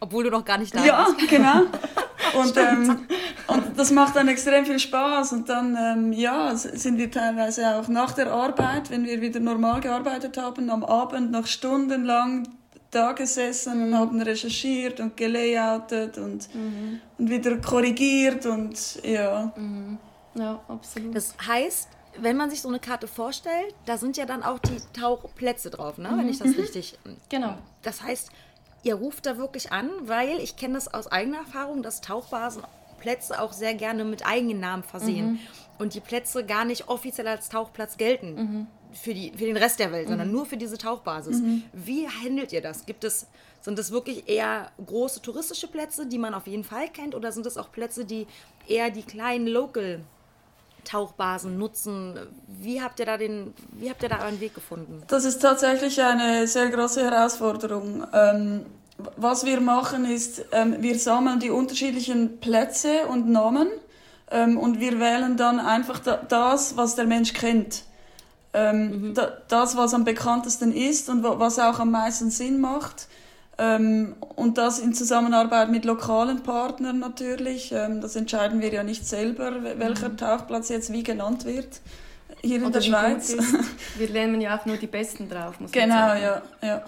[0.00, 1.28] Obwohl du noch gar nicht da Ja, bist.
[1.28, 1.62] genau.
[2.38, 3.06] Und, ähm,
[3.46, 5.32] und das macht dann extrem viel Spaß.
[5.32, 9.80] Und dann ähm, ja, sind wir teilweise auch nach der Arbeit, wenn wir wieder normal
[9.80, 12.46] gearbeitet haben, am Abend noch stundenlang
[12.90, 16.48] da gesessen und haben recherchiert und gelayoutet und,
[17.18, 19.52] und wieder korrigiert und ja.
[20.34, 21.14] ja, absolut.
[21.14, 21.88] Das heißt,
[22.20, 25.98] wenn man sich so eine Karte vorstellt, da sind ja dann auch die Tauchplätze drauf,
[25.98, 26.10] ne?
[26.16, 26.98] wenn ich das richtig.
[27.28, 27.58] genau.
[27.82, 28.30] Das heißt,
[28.88, 32.62] ihr ruft da wirklich an, weil ich kenne das aus eigener Erfahrung, dass Tauchbasen
[32.98, 35.38] Plätze auch sehr gerne mit eigenen Namen versehen
[35.78, 38.66] und die Plätze gar nicht offiziell als Tauchplatz gelten.
[38.90, 41.42] Für, die, für den Rest der Welt, sondern nur für diese Tauchbasis.
[41.74, 42.86] Wie handelt ihr das?
[42.86, 43.26] Gibt es,
[43.60, 47.44] sind das wirklich eher große touristische Plätze, die man auf jeden Fall kennt, oder sind
[47.44, 48.26] es auch Plätze, die
[48.66, 50.00] eher die kleinen Local
[50.84, 52.18] Tauchbasen nutzen?
[52.46, 55.02] Wie habt ihr da den, wie habt ihr da euren Weg gefunden?
[55.06, 58.06] Das ist tatsächlich eine sehr große Herausforderung.
[58.14, 58.64] Ähm,
[59.16, 63.68] was wir machen ist, ähm, wir sammeln die unterschiedlichen Plätze und Namen
[64.30, 67.84] ähm, und wir wählen dann einfach da, das, was der Mensch kennt.
[68.54, 73.06] Ähm, da, das, was am bekanntesten ist und wa- was auch am meisten Sinn macht.
[73.58, 77.72] Ähm, und das in Zusammenarbeit mit lokalen Partnern natürlich.
[77.72, 81.80] Ähm, das entscheiden wir ja nicht selber, wel- welcher Tauchplatz jetzt wie genannt wird.
[82.42, 83.36] Hier in Oder der wie gut Schweiz.
[83.98, 86.22] Wir nehmen ja auch nur die Besten drauf, muss man Genau, sagen.
[86.22, 86.82] ja, ja.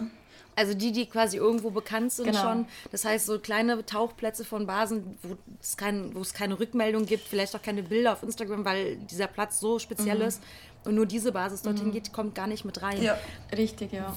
[0.57, 2.43] Also die, die quasi irgendwo bekannt sind Genau.
[2.43, 2.67] schon.
[2.93, 7.27] Das heißt, so kleine Tauchplätze von Basen, wo es, kein, wo es keine Rückmeldung gibt,
[7.27, 10.43] vielleicht auch keine Bilder auf Instagram, weil dieser Platz so speziell ist
[10.85, 13.03] und nur diese Basis dorthin geht, kommt gar nicht mit rein.
[13.03, 13.17] ja.
[13.57, 14.15] Richtig, ja.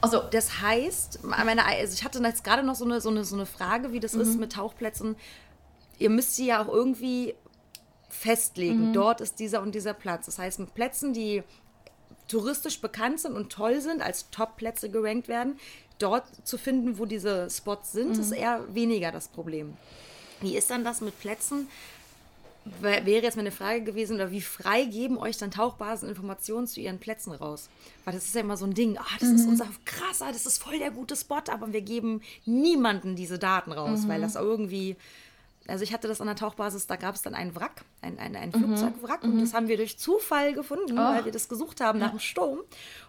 [0.00, 3.36] Also, Das heißt, meine, also ich hatte jetzt gerade noch so eine, so, eine, so
[3.36, 5.16] eine Frage, wie das ist mit Tauchplätzen.
[5.98, 7.34] Ihr müsst sie ja auch irgendwie
[8.08, 8.92] festlegen.
[8.92, 10.26] Dort ist dieser und dieser Platz.
[10.26, 11.42] Das heißt, mit Plätzen, die
[12.28, 15.58] touristisch bekannt sind und toll sind, als Top-Plätze gerankt werden,
[15.98, 19.76] dort zu finden, wo diese Spots sind, ist eher weniger das Problem.
[20.40, 21.68] Wie ist dann das mit Plätzen?
[22.80, 26.80] Wär- Wäre jetzt meine Frage gewesen, oder wie frei geben euch dann Tauchbasen Informationen zu
[26.80, 27.68] ihren Plätzen raus?
[28.06, 30.62] Weil das ist ja immer so ein Ding, ah, das ist unser krasser, das ist
[30.62, 34.96] voll der gute Spot, aber wir geben niemanden diese Daten raus, weil das irgendwie.
[35.66, 38.36] Also ich hatte das an der Tauchbasis, da gab es dann einen Wrack, ein, ein,
[38.36, 42.10] ein Flugzeugwrack und das haben wir durch Zufall gefunden, weil wir das gesucht haben nach
[42.10, 42.60] dem Sturm.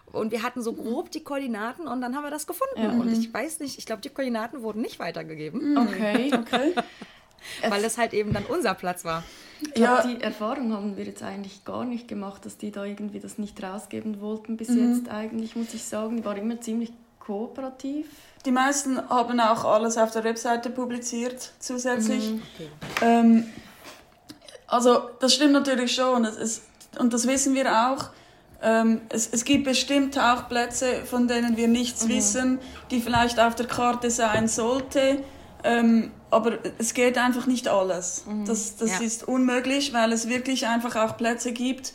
[0.06, 3.00] Und wir hatten so grob die Koordinaten und dann haben wir das gefunden.
[3.00, 5.76] Und ich weiß nicht, ich glaube, die Koordinaten wurden nicht weitergegeben.
[5.76, 6.32] okay.
[6.46, 7.70] Okay.
[7.70, 9.22] weil es halt eben dann unser Platz war.
[9.74, 10.02] Ich ja.
[10.02, 13.62] die Erfahrung haben wir jetzt eigentlich gar nicht gemacht, dass die da irgendwie das nicht
[13.62, 14.94] rausgeben wollten bis mhm.
[14.94, 16.16] jetzt eigentlich, muss ich sagen.
[16.16, 18.08] Die waren immer ziemlich kooperativ.
[18.46, 22.30] Die meisten haben auch alles auf der Webseite publiziert zusätzlich.
[22.30, 22.42] Mhm.
[22.54, 22.68] Okay.
[23.02, 23.46] Ähm,
[24.68, 26.62] also das stimmt natürlich schon es,
[26.98, 28.10] und das wissen wir auch.
[28.62, 32.08] Ähm, es, es gibt bestimmt Tauchplätze, von denen wir nichts mhm.
[32.08, 32.58] wissen,
[32.92, 35.24] die vielleicht auf der Karte sein sollte.
[35.64, 38.24] Ähm, aber es geht einfach nicht alles.
[38.26, 38.46] Mhm.
[38.46, 39.00] Das, das ja.
[39.00, 41.92] ist unmöglich, weil es wirklich einfach auch Plätze gibt.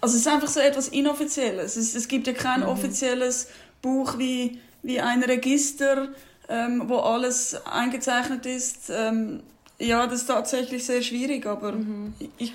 [0.00, 1.76] Also es ist einfach so etwas Inoffizielles.
[1.76, 2.66] Es, es gibt ja kein mhm.
[2.66, 3.48] offizielles
[3.82, 6.08] Buch wie, wie ein Register,
[6.48, 8.90] ähm, wo alles eingezeichnet ist.
[8.90, 9.42] Ähm,
[9.78, 12.14] ja, das ist tatsächlich sehr schwierig, aber mhm.
[12.38, 12.54] ich,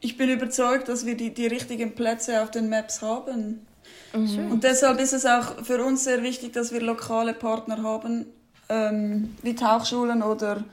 [0.00, 3.66] ich bin überzeugt, dass wir die, die richtigen Plätze auf den Maps haben.
[4.12, 4.52] Mhm.
[4.52, 8.26] Und deshalb ist es auch für uns sehr wichtig, dass wir lokale Partner haben,
[8.68, 10.64] ähm, wie Tauchschulen oder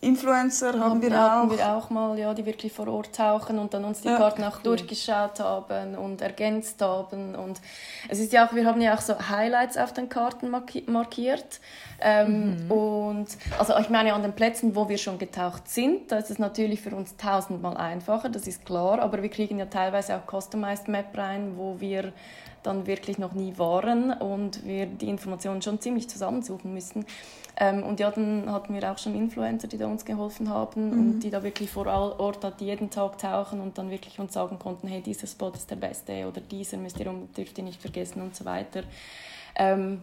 [0.00, 1.50] Influencer haben wir auch.
[1.50, 4.44] wir auch mal, ja, die wirklich vor Ort tauchen und dann uns die ja, Karten
[4.44, 4.76] auch cool.
[4.76, 7.34] durchgeschaut haben und ergänzt haben.
[7.34, 7.60] Und
[8.08, 11.60] es ist ja auch, wir haben ja auch so Highlights auf den Karten markiert.
[12.00, 12.70] Ähm, mhm.
[12.70, 13.26] Und
[13.58, 16.80] also ich meine, an den Plätzen, wo wir schon getaucht sind, da ist es natürlich
[16.80, 19.00] für uns tausendmal einfacher, das ist klar.
[19.00, 22.12] Aber wir kriegen ja teilweise auch Customized Map rein, wo wir
[22.68, 27.06] dann wirklich noch nie waren und wir die Informationen schon ziemlich zusammensuchen müssen.
[27.60, 30.92] Ähm, und ja, dann hatten wir auch schon Influencer, die da uns geholfen haben mhm.
[30.92, 34.58] und die da wirklich vor Ort halt jeden Tag tauchen und dann wirklich uns sagen
[34.60, 38.22] konnten, hey, dieser Spot ist der beste oder dieser müsst ihr, dürft ihr nicht vergessen
[38.22, 38.82] und so weiter.
[39.56, 40.02] Ähm,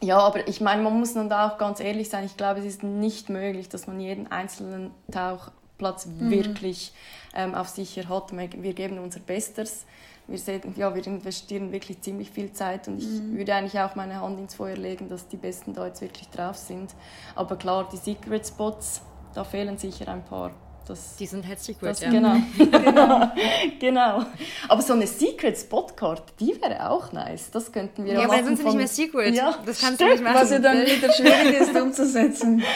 [0.00, 2.24] ja, aber ich meine, man muss dann da auch ganz ehrlich sein.
[2.24, 6.30] Ich glaube, es ist nicht möglich, dass man jeden einzelnen Tauchplatz mhm.
[6.30, 6.92] wirklich
[7.34, 8.32] ähm, auf sicher hat.
[8.32, 9.86] Wir geben unser Bestes
[10.28, 13.36] wir, sehen, ja, wir investieren wirklich ziemlich viel Zeit und ich mhm.
[13.36, 16.56] würde eigentlich auch meine Hand ins Feuer legen, dass die Besten da jetzt wirklich drauf
[16.56, 16.94] sind.
[17.34, 19.00] Aber klar, die Secret Spots,
[19.34, 20.52] da fehlen sicher ein paar.
[20.88, 22.08] Das, die sind halt Secret, das, ja.
[22.08, 23.32] Genau, genau,
[23.78, 24.26] genau.
[24.68, 27.50] Aber so eine Secret Spot Card, die wäre auch nice.
[27.50, 29.34] Das könnten wir ja, aber dann sind sie nicht mehr Secret.
[29.34, 30.36] Ja, das kannst stimmt, du nicht machen.
[30.36, 32.62] Was ja dann wieder schwierig ist umzusetzen.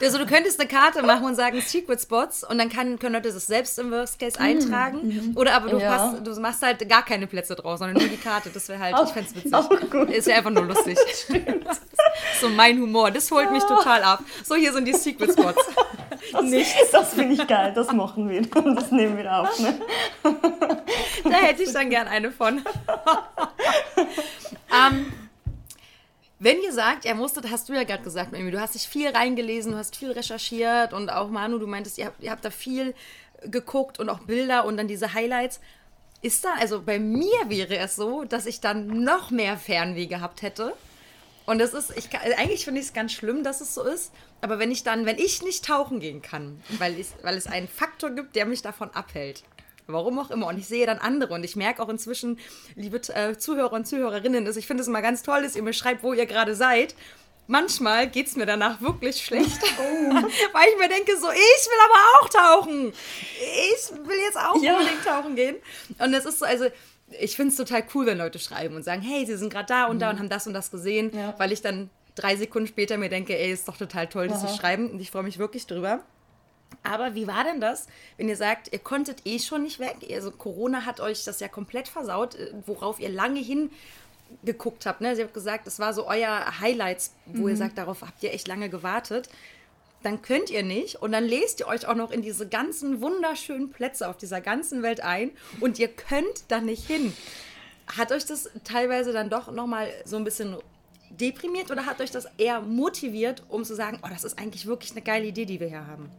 [0.00, 3.32] Also du könntest eine Karte machen und sagen Secret Spots und dann kann, können Leute
[3.32, 5.00] das selbst im Worst Case mhm, eintragen.
[5.02, 5.36] Mhm.
[5.36, 5.96] Oder aber du, ja.
[5.96, 8.50] passt, du machst halt gar keine Plätze draus, sondern nur die Karte.
[8.50, 9.54] Das wäre halt, auch, ich fände es witzig.
[9.54, 10.10] Auch gut.
[10.10, 10.96] Es wäre einfach nur lustig.
[11.24, 11.66] Stimmt.
[12.40, 14.22] So mein Humor, das holt mich total ab.
[14.44, 15.66] So, hier sind die Secret Spots.
[16.32, 16.90] Das, Nichts.
[16.92, 18.42] Das finde ich geil, das machen wir.
[18.74, 19.58] Das nehmen wir auf.
[19.58, 19.80] Ne?
[21.24, 22.58] Da hätte ich dann gern eine von.
[24.72, 25.12] ähm,
[26.38, 29.08] wenn ihr sagt, ihr musstet, hast du ja gerade gesagt, Mimi, du hast dich viel
[29.08, 32.50] reingelesen, du hast viel recherchiert und auch Manu, du meintest, ihr habt, ihr habt da
[32.50, 32.94] viel
[33.44, 35.60] geguckt und auch Bilder und dann diese Highlights.
[36.20, 40.42] Ist da, also bei mir wäre es so, dass ich dann noch mehr Fernweh gehabt
[40.42, 40.74] hätte.
[41.46, 44.12] Und das ist, ich, eigentlich finde ich es ganz schlimm, dass es so ist.
[44.40, 47.68] Aber wenn ich dann, wenn ich nicht tauchen gehen kann, weil, ich, weil es einen
[47.68, 49.42] Faktor gibt, der mich davon abhält,
[49.86, 52.38] warum auch immer, und ich sehe dann andere und ich merke auch inzwischen,
[52.76, 55.72] liebe äh, Zuhörer und Zuhörerinnen, dass ich finde es immer ganz toll, dass ihr mir
[55.72, 56.94] schreibt, wo ihr gerade seid.
[57.50, 59.82] Manchmal geht es mir danach wirklich schlecht, oh.
[60.52, 62.92] weil ich mir denke, so, ich will aber auch tauchen.
[63.40, 64.74] Ich will jetzt auch ja.
[64.74, 65.56] unbedingt tauchen gehen.
[65.98, 66.66] Und es ist so, also
[67.18, 69.86] ich finde es total cool, wenn Leute schreiben und sagen, hey, sie sind gerade da
[69.86, 70.00] und mhm.
[70.00, 71.34] da und haben das und das gesehen, ja.
[71.38, 71.88] weil ich dann
[72.18, 75.10] drei Sekunden später mir denke, ey, ist doch total toll, dass sie schreiben und ich
[75.10, 76.02] freue mich wirklich drüber.
[76.82, 79.96] Aber wie war denn das, wenn ihr sagt, ihr konntet eh schon nicht weg?
[80.10, 85.00] Also Corona hat euch das ja komplett versaut, äh, worauf ihr lange hingeguckt habt.
[85.00, 85.16] Ne?
[85.16, 87.48] Sie habt gesagt, das war so euer Highlights, wo mhm.
[87.48, 89.28] ihr sagt, darauf habt ihr echt lange gewartet.
[90.02, 93.70] Dann könnt ihr nicht und dann lest ihr euch auch noch in diese ganzen wunderschönen
[93.70, 97.12] Plätze auf dieser ganzen Welt ein und ihr könnt da nicht hin.
[97.96, 100.56] Hat euch das teilweise dann doch nochmal so ein bisschen
[101.10, 104.92] deprimiert oder hat euch das eher motiviert, um zu sagen, oh, das ist eigentlich wirklich
[104.92, 106.10] eine geile Idee, die wir hier haben?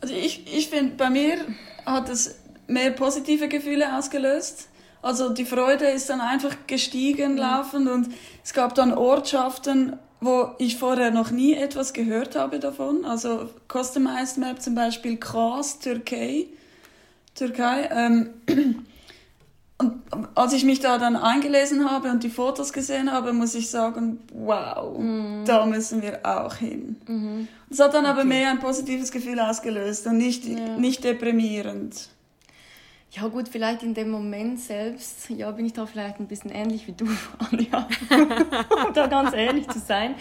[0.00, 1.38] Also ich, ich finde, bei mir
[1.86, 4.68] hat es mehr positive Gefühle ausgelöst.
[5.02, 7.38] Also die Freude ist dann einfach gestiegen mhm.
[7.38, 8.08] laufend und
[8.42, 13.04] es gab dann Ortschaften, wo ich vorher noch nie etwas gehört habe davon.
[13.04, 16.46] Also Customized Map zum Beispiel Kras, Türkei.
[17.34, 17.88] Türkei.
[17.92, 18.30] Ähm,
[19.78, 20.02] und
[20.36, 24.20] als ich mich da dann eingelesen habe und die Fotos gesehen habe, muss ich sagen,
[24.32, 25.44] wow, mhm.
[25.44, 26.96] da müssen wir auch hin.
[27.08, 27.48] Mhm.
[27.68, 28.12] Das hat dann okay.
[28.12, 30.76] aber mehr ein positives Gefühl ausgelöst und nicht, ja.
[30.76, 32.08] nicht deprimierend.
[33.10, 36.86] Ja gut, vielleicht in dem Moment selbst, ja, bin ich da vielleicht ein bisschen ähnlich
[36.86, 37.06] wie du,
[37.38, 37.88] Anja,
[38.86, 40.14] um da ganz ehrlich zu sein.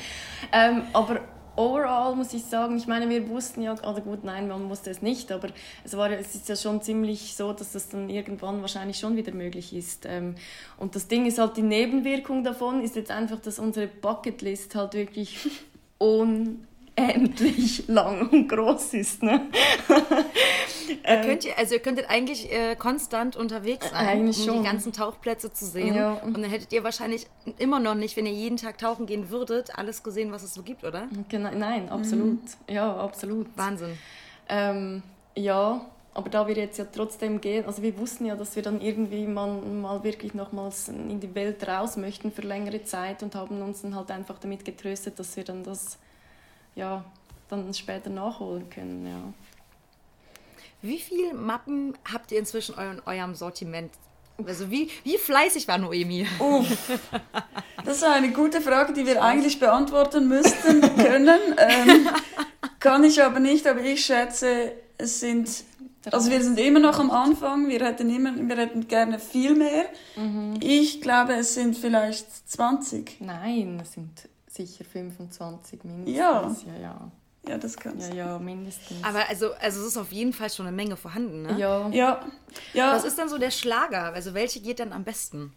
[0.51, 1.21] Ähm, aber
[1.55, 5.01] overall muss ich sagen, ich meine, wir wussten ja, also gut, nein, man wusste es
[5.01, 5.49] nicht, aber
[5.83, 9.33] es, war, es ist ja schon ziemlich so, dass das dann irgendwann wahrscheinlich schon wieder
[9.33, 10.05] möglich ist.
[10.05, 10.35] Ähm,
[10.77, 14.93] und das Ding ist halt, die Nebenwirkung davon ist jetzt einfach, dass unsere Bucketlist halt
[14.93, 15.37] wirklich
[15.99, 19.23] un unendlich lang und groß ist.
[19.23, 19.49] Ne?
[21.07, 24.63] Ihr könnt ihr, also ihr könntet eigentlich äh, konstant unterwegs sein, Eigentlich um schon.
[24.63, 25.95] die ganzen Tauchplätze zu sehen.
[25.95, 26.13] Ja.
[26.13, 27.27] Und dann hättet ihr wahrscheinlich
[27.57, 30.61] immer noch nicht, wenn ihr jeden Tag tauchen gehen würdet, alles gesehen, was es so
[30.61, 31.07] gibt, oder?
[31.29, 32.39] Genau, nein, absolut.
[32.69, 33.47] Ja, absolut.
[33.55, 33.97] Wahnsinn.
[34.49, 35.03] Ähm,
[35.35, 38.81] ja, aber da wir jetzt ja trotzdem gehen, also wir wussten ja, dass wir dann
[38.81, 43.61] irgendwie mal, mal wirklich nochmals in die Welt raus möchten für längere Zeit und haben
[43.61, 45.97] uns dann halt einfach damit getröstet, dass wir dann das
[46.75, 47.03] ja
[47.49, 49.05] dann später nachholen können.
[49.05, 49.33] Ja.
[50.81, 53.91] Wie viele Mappen habt ihr inzwischen in eurem Sortiment?
[54.45, 56.27] Also wie, wie fleißig war Noemi?
[57.85, 61.39] Das ist eine gute Frage, die wir eigentlich beantworten müssten können.
[61.57, 62.09] Ähm,
[62.79, 65.49] kann ich aber nicht, aber ich schätze, es sind.
[66.11, 69.85] Also wir sind immer noch am Anfang, wir hätten, immer, wir hätten gerne viel mehr.
[70.59, 73.21] Ich glaube, es sind vielleicht 20.
[73.21, 74.09] Nein, es sind
[74.53, 76.17] sicher 25 mindestens.
[76.17, 76.73] Ja.
[76.73, 77.11] ja, ja.
[77.45, 78.07] Ja, das kann's.
[78.07, 79.03] Ja, ja, mindestens.
[79.03, 81.59] Aber also, also es ist auf jeden Fall schon eine Menge vorhanden, ne?
[81.59, 81.89] ja.
[81.89, 82.21] Ja,
[82.73, 82.93] ja.
[82.93, 84.13] Was ist dann so der Schlager?
[84.13, 85.53] Also welche geht dann am besten?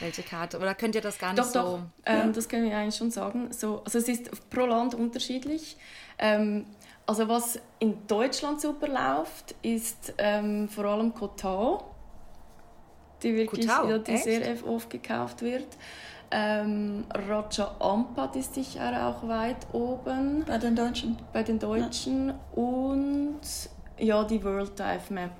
[0.00, 0.58] Welche Karte?
[0.58, 1.60] Oder könnt ihr das gar nicht Doch, so...
[1.60, 3.50] doch, ähm, das können wir eigentlich schon sagen.
[3.50, 5.78] So, also es ist pro Land unterschiedlich.
[6.18, 6.66] Ähm,
[7.06, 11.94] also was in Deutschland super läuft, ist ähm, vor allem Cotau,
[13.22, 14.24] die wirklich Cotau, ja, die echt?
[14.24, 15.66] sehr oft gekauft wird.
[16.34, 21.18] Ähm, Raja Ampat ist sicher auch weit oben bei den Deutschen.
[21.32, 23.40] bei den Deutschen und
[23.98, 25.30] ja, die World Dive Map.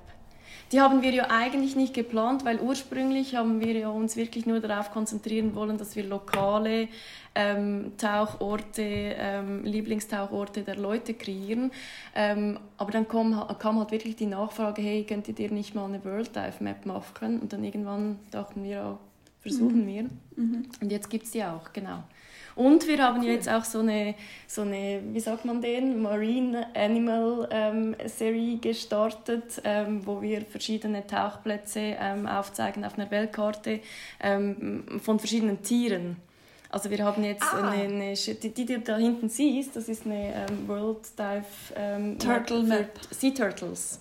[0.71, 4.59] Die haben wir ja eigentlich nicht geplant, weil ursprünglich haben wir ja uns wirklich nur
[4.59, 6.87] darauf konzentrieren wollen, dass wir lokale
[7.35, 11.71] ähm, Tauchorte, ähm, Lieblingstauchorte der Leute kreieren.
[12.15, 16.03] Ähm, aber dann kam, kam halt wirklich die Nachfrage, hey, könntet ihr nicht mal eine
[16.05, 17.39] World Dive Map machen?
[17.39, 18.99] Und dann irgendwann dachten wir, ja,
[19.43, 20.05] versuchen wir.
[20.81, 22.03] Und jetzt gibt es die auch, genau.
[22.55, 24.13] Und wir haben jetzt auch so eine,
[24.47, 31.05] so eine, wie sagt man den, Marine Animal ähm, Serie gestartet, ähm, wo wir verschiedene
[31.05, 33.79] Tauchplätze ähm, aufzeigen auf einer Weltkarte
[34.21, 36.17] ähm, von verschiedenen Tieren.
[36.69, 37.71] Also wir haben jetzt Ah.
[37.71, 42.17] eine, eine, die, die du da hinten siehst, das ist eine ähm, World Dive ähm,
[42.19, 42.99] Turtle Map.
[43.11, 43.99] Sea Turtles.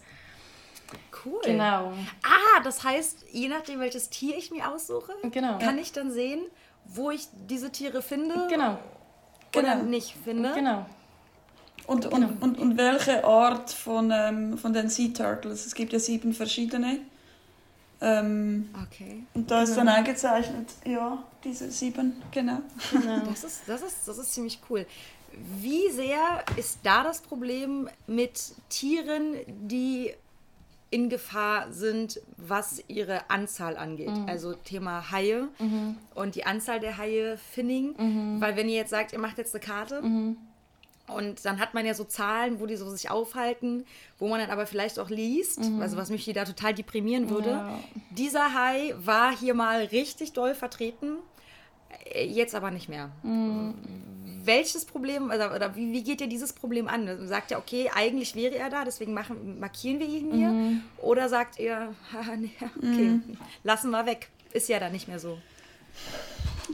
[1.24, 1.40] Cool.
[1.44, 1.92] Genau.
[2.22, 5.59] Ah, das heißt, je nachdem, welches Tier ich mir aussuche, Genau.
[5.59, 6.40] kann ich dann sehen,
[6.87, 8.78] wo ich diese Tiere finde Genau.
[9.57, 9.83] oder Genau.
[9.85, 10.52] nicht finde.
[10.55, 10.87] Genau.
[11.87, 15.66] Und, und, und, und welche Art von, ähm, von den Sea Turtles?
[15.66, 17.00] Es gibt ja sieben verschiedene.
[18.00, 19.22] Ähm, Okay.
[19.35, 22.59] und da ist dann eingezeichnet, ja, diese sieben, genau.
[22.90, 23.18] genau.
[23.26, 24.87] Das ist, das, ist, das ist ziemlich cool.
[25.61, 30.12] Wie sehr ist da das Problem mit Tieren, die
[30.92, 34.12] in Gefahr sind, was ihre Anzahl angeht?
[34.26, 35.48] Also Thema Haie
[36.14, 38.38] und die Anzahl der Haie Finning.
[38.40, 40.02] Weil wenn ihr jetzt sagt, ihr macht jetzt eine Karte
[41.09, 43.85] und dann hat man ja so Zahlen, wo die so sich aufhalten,
[44.18, 47.50] wo man dann aber vielleicht auch liest, also was mich da total deprimieren würde.
[47.50, 47.78] Ja.
[48.11, 51.16] Dieser Hai war hier mal richtig doll vertreten,
[52.14, 53.11] jetzt aber nicht mehr.
[54.44, 57.26] Welches Problem, oder, oder wie, wie geht ihr dieses Problem an?
[57.26, 60.83] Sagt ihr, okay, eigentlich wäre er da, deswegen machen, markieren wir ihn hier?
[60.98, 61.94] Oder sagt ihr,
[62.37, 63.20] nee, okay,
[63.62, 65.38] lassen wir weg, ist ja dann nicht mehr so.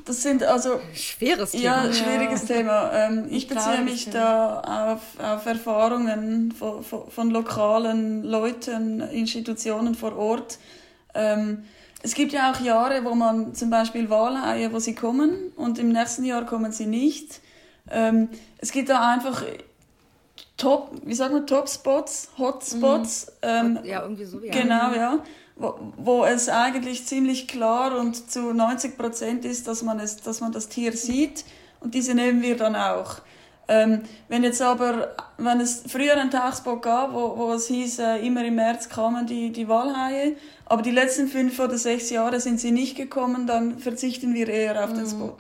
[0.04, 1.86] Das sind also Schweres Thema.
[1.86, 2.92] Ja, schwieriges Thema.
[2.92, 4.12] Ähm, ich beziehe mich ja.
[4.12, 10.58] da auf, auf Erfahrungen von, von, von lokalen Leuten, Institutionen vor Ort.
[11.14, 11.64] Ähm,
[12.02, 15.90] es gibt ja auch Jahre, wo man zum Beispiel Walhaie, wo sie kommen und im
[15.90, 17.40] nächsten Jahr kommen sie nicht.
[17.90, 19.42] Ähm, es gibt da einfach
[20.56, 23.32] Top, wie sagt man, Top-Spots, Hotspots.
[23.42, 24.52] Ähm, ja, irgendwie so, ja.
[24.52, 25.24] Genau, ja.
[25.54, 30.40] Wo, wo es eigentlich ziemlich klar und zu 90 Prozent ist, dass man, es, dass
[30.40, 31.44] man das Tier sieht
[31.80, 33.18] und diese nehmen wir dann auch.
[33.70, 38.26] Ähm, wenn jetzt aber, wenn es früher einen Tauchspot gab, wo, wo es hieß, äh,
[38.26, 42.60] immer im März kamen die, die Walhaie, aber die letzten fünf oder sechs Jahre sind
[42.60, 45.36] sie nicht gekommen, dann verzichten wir eher auf den Spot.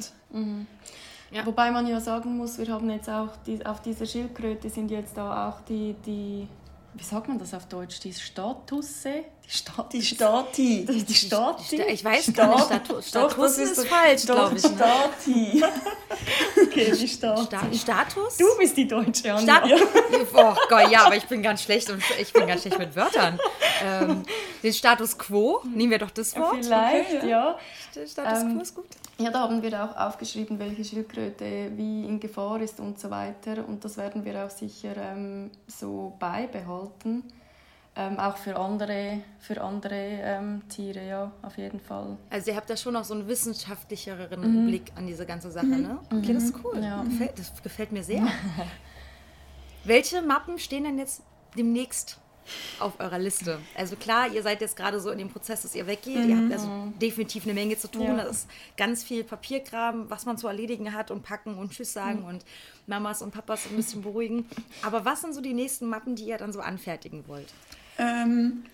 [1.30, 1.44] Ja.
[1.46, 5.16] Wobei man ja sagen muss, wir haben jetzt auch die, auf dieser Schildkröte sind jetzt
[5.16, 6.48] da auch die, die
[6.98, 10.84] wie sagt man das auf Deutsch, die Statusse, die Status, Die Stati.
[10.86, 11.82] die, die Stati.
[11.82, 14.62] Ich weiß gar nicht, Statu Doch, Status das ist, doch- falsch, doch, glaube ich.
[14.62, 14.76] Ne?
[14.76, 15.64] Stati.
[16.62, 17.44] Okay, die Stati.
[17.44, 18.36] Sta Status?
[18.36, 19.62] Du bist die Deutsche, Anja.
[20.34, 23.38] Oh Gott, ja, aber ich bin ganz schlecht und ich bin ganz schlecht mit Wörtern.
[23.84, 24.22] Ähm,
[24.62, 26.56] den Status quo, nehmen wir doch das Wort.
[26.64, 27.58] Vielleicht, Okay, ja.
[27.92, 28.86] Status Ähm, quo ist gut.
[29.18, 33.64] Ja, da haben wir auch aufgeschrieben, welche Schildkröte wie in Gefahr ist und so weiter.
[33.66, 37.24] Und das werden wir auch sicher ähm, so beibehalten.
[37.98, 42.16] Ähm, auch für andere, für andere ähm, Tiere, ja, auf jeden Fall.
[42.30, 45.98] Also ihr habt da schon noch so einen wissenschaftlicheren Blick an diese ganze Sache, ne?
[46.06, 46.80] Okay, das ist cool.
[46.80, 47.02] Ja.
[47.02, 48.24] Gefällt, das gefällt mir sehr.
[49.84, 51.22] Welche Mappen stehen denn jetzt
[51.56, 52.18] demnächst
[52.78, 53.58] auf eurer Liste?
[53.76, 56.24] Also klar, ihr seid jetzt gerade so in dem Prozess, dass ihr weggeht.
[56.24, 58.04] Ihr habt also definitiv eine Menge zu tun.
[58.04, 58.16] Ja.
[58.16, 62.22] Das ist ganz viel Papierkram, was man zu erledigen hat und packen und Tschüss sagen
[62.22, 62.44] und
[62.86, 64.48] Mamas und Papas ein bisschen beruhigen.
[64.82, 67.52] Aber was sind so die nächsten Mappen, die ihr dann so anfertigen wollt?
[67.98, 68.64] Ähm,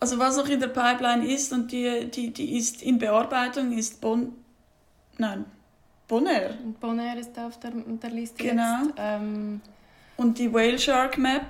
[0.00, 4.00] also was noch in der Pipeline ist und die, die, die ist in Bearbeitung, ist
[4.00, 4.32] Bon...
[5.18, 5.44] Nein,
[6.06, 6.54] Bonaire.
[6.64, 8.82] Und Bonaire ist auf der, der Liste Genau.
[8.84, 8.94] jetzt.
[8.96, 9.60] Ähm,
[10.16, 11.46] Und die Whale Shark Map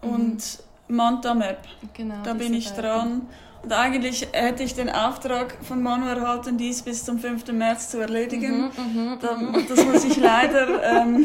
[0.00, 0.42] und
[0.88, 1.58] Manta Map.
[1.94, 3.22] genau, Da bin ich dran.
[3.62, 7.46] Und eigentlich hätte ich den Auftrag von Manu erhalten, dies bis zum 5.
[7.52, 8.62] März zu erledigen.
[8.76, 11.24] Mhm, Da, das muss ich leider ähm,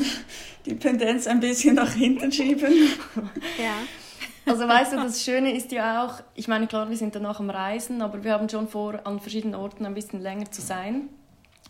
[0.68, 2.72] die Pendenz ein bisschen nach hinten schieben.
[3.58, 3.74] Ja.
[4.48, 7.50] Also weißt du, das Schöne ist ja auch, ich meine klar, wir sind danach am
[7.50, 11.10] Reisen, aber wir haben schon vor, an verschiedenen Orten ein bisschen länger zu sein.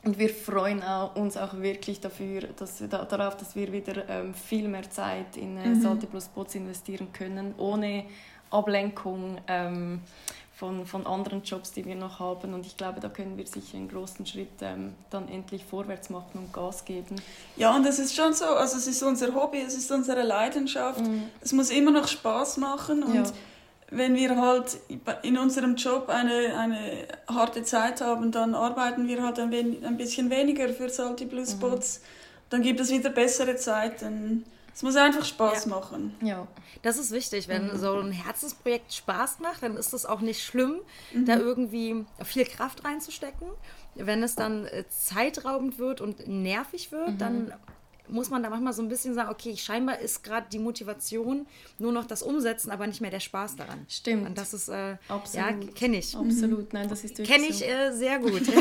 [0.03, 4.07] Und wir freuen auch, uns auch wirklich dafür, dass wir da, darauf, dass wir wieder
[4.07, 8.05] ähm, viel mehr Zeit in äh, Salte Plus Bots investieren können, ohne
[8.51, 10.01] Ablenkung ähm,
[10.57, 12.53] von, von anderen Jobs, die wir noch haben.
[12.55, 16.31] Und ich glaube, da können wir sicher einen großen Schritt ähm, dann endlich vorwärts machen
[16.39, 17.15] und Gas geben.
[17.57, 21.01] Ja, und es ist schon so, also es ist unser Hobby, es ist unsere Leidenschaft.
[21.41, 23.23] Es muss immer noch Spaß machen und Ja.
[23.91, 24.79] wenn wir halt
[25.21, 26.79] in unserem Job eine, eine
[27.27, 31.45] harte Zeit haben, dann arbeiten wir halt ein, wen, ein bisschen weniger für Salty Blue
[31.45, 32.01] Spots.
[32.49, 34.43] Dann gibt es wieder bessere Zeiten.
[34.77, 36.15] Es muss einfach Spaß machen.
[36.21, 36.45] Ja.
[36.83, 37.47] Das ist wichtig.
[37.47, 37.77] Wenn Mhm.
[37.79, 40.81] so ein Herzensprojekt Spaß macht, dann ist es auch nicht schlimm,
[41.13, 41.25] Mhm.
[41.25, 43.47] da irgendwie viel Kraft reinzustecken.
[43.95, 47.17] Wenn es dann äh, zeitraubend wird und nervig wird, Mhm.
[47.17, 47.53] dann
[48.09, 51.47] muss man da manchmal so ein bisschen sagen, okay, scheinbar ist gerade die Motivation
[51.79, 53.85] nur noch das Umsetzen, aber nicht mehr der Spaß daran.
[53.89, 54.27] Stimmt.
[54.27, 55.75] Und das ist, äh, ja, Absolut.
[55.75, 56.15] kenne ich.
[56.15, 58.41] Absolut, nein, das ist wirklich Kenne ich äh, sehr gut.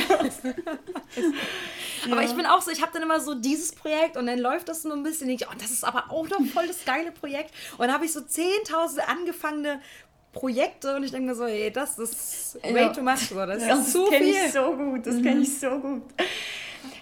[2.10, 4.68] Aber ich bin auch so, ich habe dann immer so dieses Projekt und dann läuft
[4.68, 7.12] das so ein bisschen, denke ich, oh, das ist aber auch noch voll das geile
[7.12, 7.52] Projekt.
[7.72, 9.80] Und dann habe ich so 10.000 angefangene
[10.40, 12.88] Projekte und ich denke mir so, ey, das ist way Ja.
[12.92, 13.28] too much.
[13.28, 13.34] So.
[13.46, 16.02] Das Ja, ist zu kenne ich so gut, das kenne ich so gut.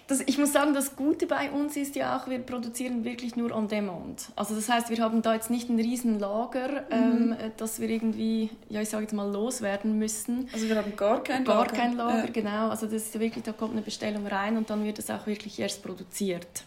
[0.06, 3.50] Das, ich muss sagen, das Gute bei uns ist ja auch, wir produzieren wirklich nur
[3.56, 4.26] on demand.
[4.36, 8.50] Also das heißt, wir haben da jetzt nicht ein riesen Lager, ähm, das wir irgendwie,
[8.68, 10.46] ja ich sage jetzt mal, loswerden müssen.
[10.52, 11.72] Also wir haben gar kein Gar Lager.
[11.76, 12.30] kein Lager, Ja.
[12.30, 12.68] genau.
[12.68, 15.26] Also das ist ja wirklich, da kommt eine Bestellung rein und dann wird es auch
[15.26, 16.64] wirklich erst produziert.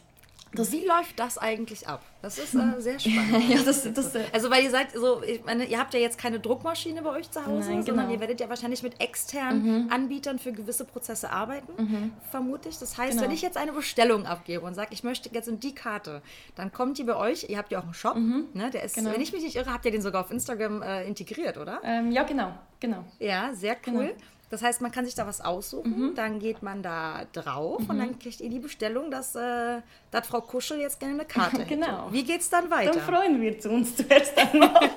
[0.53, 2.01] Das, wie läuft das eigentlich ab?
[2.21, 3.49] Das ist äh, sehr spannend.
[3.49, 6.17] Ja, das, das, äh, Also weil ihr seid so, ich meine, ihr habt ja jetzt
[6.17, 8.13] keine Druckmaschine bei euch zu Hause, Nein, sondern genau.
[8.13, 12.77] ihr werdet ja wahrscheinlich mit externen Anbietern für gewisse Prozesse arbeiten, vermute ich.
[12.79, 13.23] Das heißt, Genau.
[13.23, 16.21] wenn ich jetzt eine Bestellung abgebe und sage, ich möchte jetzt in die Karte,
[16.55, 18.69] dann kommt die bei euch, ihr habt ja auch einen Shop, ne?
[18.71, 19.11] Der ist, Genau.
[19.11, 21.79] wenn ich mich nicht irre, habt ihr den sogar auf Instagram äh, integriert, oder?
[21.83, 23.03] ähm, ja, genau, genau.
[23.19, 24.07] Ja, sehr cool.
[24.07, 24.13] Genau.
[24.49, 28.17] Das heißt, man kann sich da was aussuchen, dann geht man da drauf und dann
[28.17, 31.75] kriegt ihr die Bestellung, dass, äh, dass Frau Kuschel jetzt gerne eine Karte hätte.
[31.75, 32.07] Genau.
[32.11, 32.91] Wie geht's dann weiter?
[32.91, 34.89] Dann freuen wir zu uns zuerst einmal.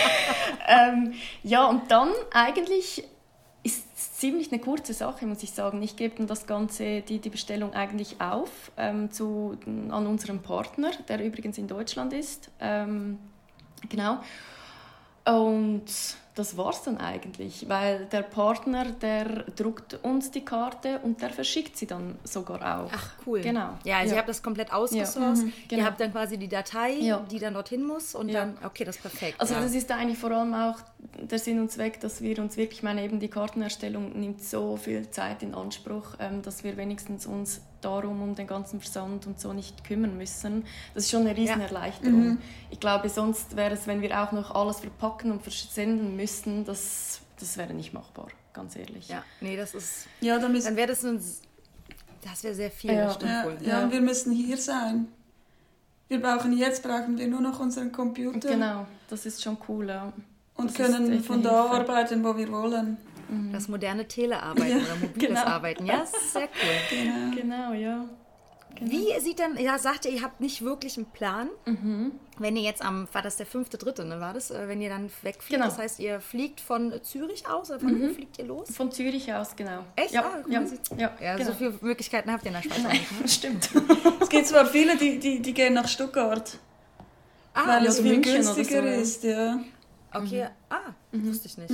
[0.68, 3.04] ähm, ja, und dann eigentlich
[3.62, 5.80] ist es ziemlich eine kurze Sache, muss ich sagen.
[5.82, 10.90] Ich gebe dann das Ganze, die, die Bestellung eigentlich auf ähm, zu, an unseren Partner,
[11.08, 12.50] der übrigens in Deutschland ist.
[12.60, 13.18] Ähm,
[13.88, 14.18] genau.
[15.24, 15.84] Und
[16.38, 21.76] das war's dann eigentlich, weil der Partner, der druckt uns die Karte und der verschickt
[21.76, 22.90] sie dann sogar auch.
[22.94, 23.40] Ach, cool.
[23.40, 23.70] Genau.
[23.84, 24.14] Ja, also Ja.
[24.14, 25.44] ihr habt das komplett ausgesourced.
[25.46, 25.82] mhm, genau.
[25.82, 27.18] Ihr habt dann quasi die Datei, Ja.
[27.30, 28.40] die dann dorthin muss und Ja.
[28.40, 29.40] dann, okay, das ist perfekt.
[29.40, 29.60] Also ja.
[29.60, 30.76] das ist eigentlich vor allem auch
[31.20, 34.76] der Sinn und Zweck, dass wir uns wirklich, ich meine eben die Kartenerstellung nimmt so
[34.76, 39.40] viel Zeit in Anspruch, ähm, dass wir wenigstens uns darum um den ganzen Versand und
[39.40, 40.64] so nicht kümmern müssen.
[40.94, 41.66] Das ist schon eine riesen Ja.
[41.66, 42.38] Erleichterung.
[42.70, 47.20] Ich glaube, sonst wäre es, wenn wir auch noch alles verpacken und versenden müssten, das,
[47.38, 49.08] das wäre nicht machbar, ganz ehrlich.
[49.08, 51.22] ja, nee, das ist, Ja, da müssen, dann wäre das ein,
[52.24, 53.16] das wäre sehr viel, Ja.
[53.20, 53.58] ja, wohl.
[53.60, 53.92] ja, Ja.
[53.92, 55.08] wir müssen hier sein.
[56.08, 59.88] Wir brauchen jetzt brauchen wir nur noch unseren Computer Genau, das ist schon cool.
[59.88, 60.12] Ja.
[60.56, 61.92] und das können von da Hilfe.
[61.92, 62.96] arbeiten, wo wir wollen.
[63.52, 65.44] Das moderne Telearbeiten oder mobiles genau.
[65.44, 66.48] Arbeiten, ja, sehr cool.
[66.90, 67.36] Genau.
[67.36, 68.04] Genau, ja.
[68.80, 72.12] Wie sieht denn, ja, sagt ihr, ihr habt nicht wirklich einen Plan, Mhm.
[72.38, 74.88] wenn ihr jetzt am, war das der fünfte, dritte, ne, war das, äh, wenn ihr
[74.88, 75.64] dann wegfliegt, Genau.
[75.64, 78.70] das heißt, ihr fliegt von Zürich aus, oder von wo fliegt ihr los?
[78.70, 79.84] Von Zürich aus, genau.
[79.96, 80.12] Echt?
[80.12, 80.62] Ja, Ah, ja,
[80.96, 81.50] ja, Ja, genau.
[81.50, 83.20] so viele Möglichkeiten habt ihr in der Schweiz nicht.
[83.20, 83.28] ne?
[83.28, 83.70] Stimmt.
[84.20, 86.58] Es gibt zwar viele, die, die, die gehen nach Stuttgart,
[87.54, 88.94] Ah, weil ja, es viel günstiger so, ja.
[88.94, 89.24] ist.
[89.24, 89.58] Ja.
[90.14, 90.50] Okay, Mhm.
[90.70, 90.76] ah,
[91.12, 91.72] wusste ich nicht.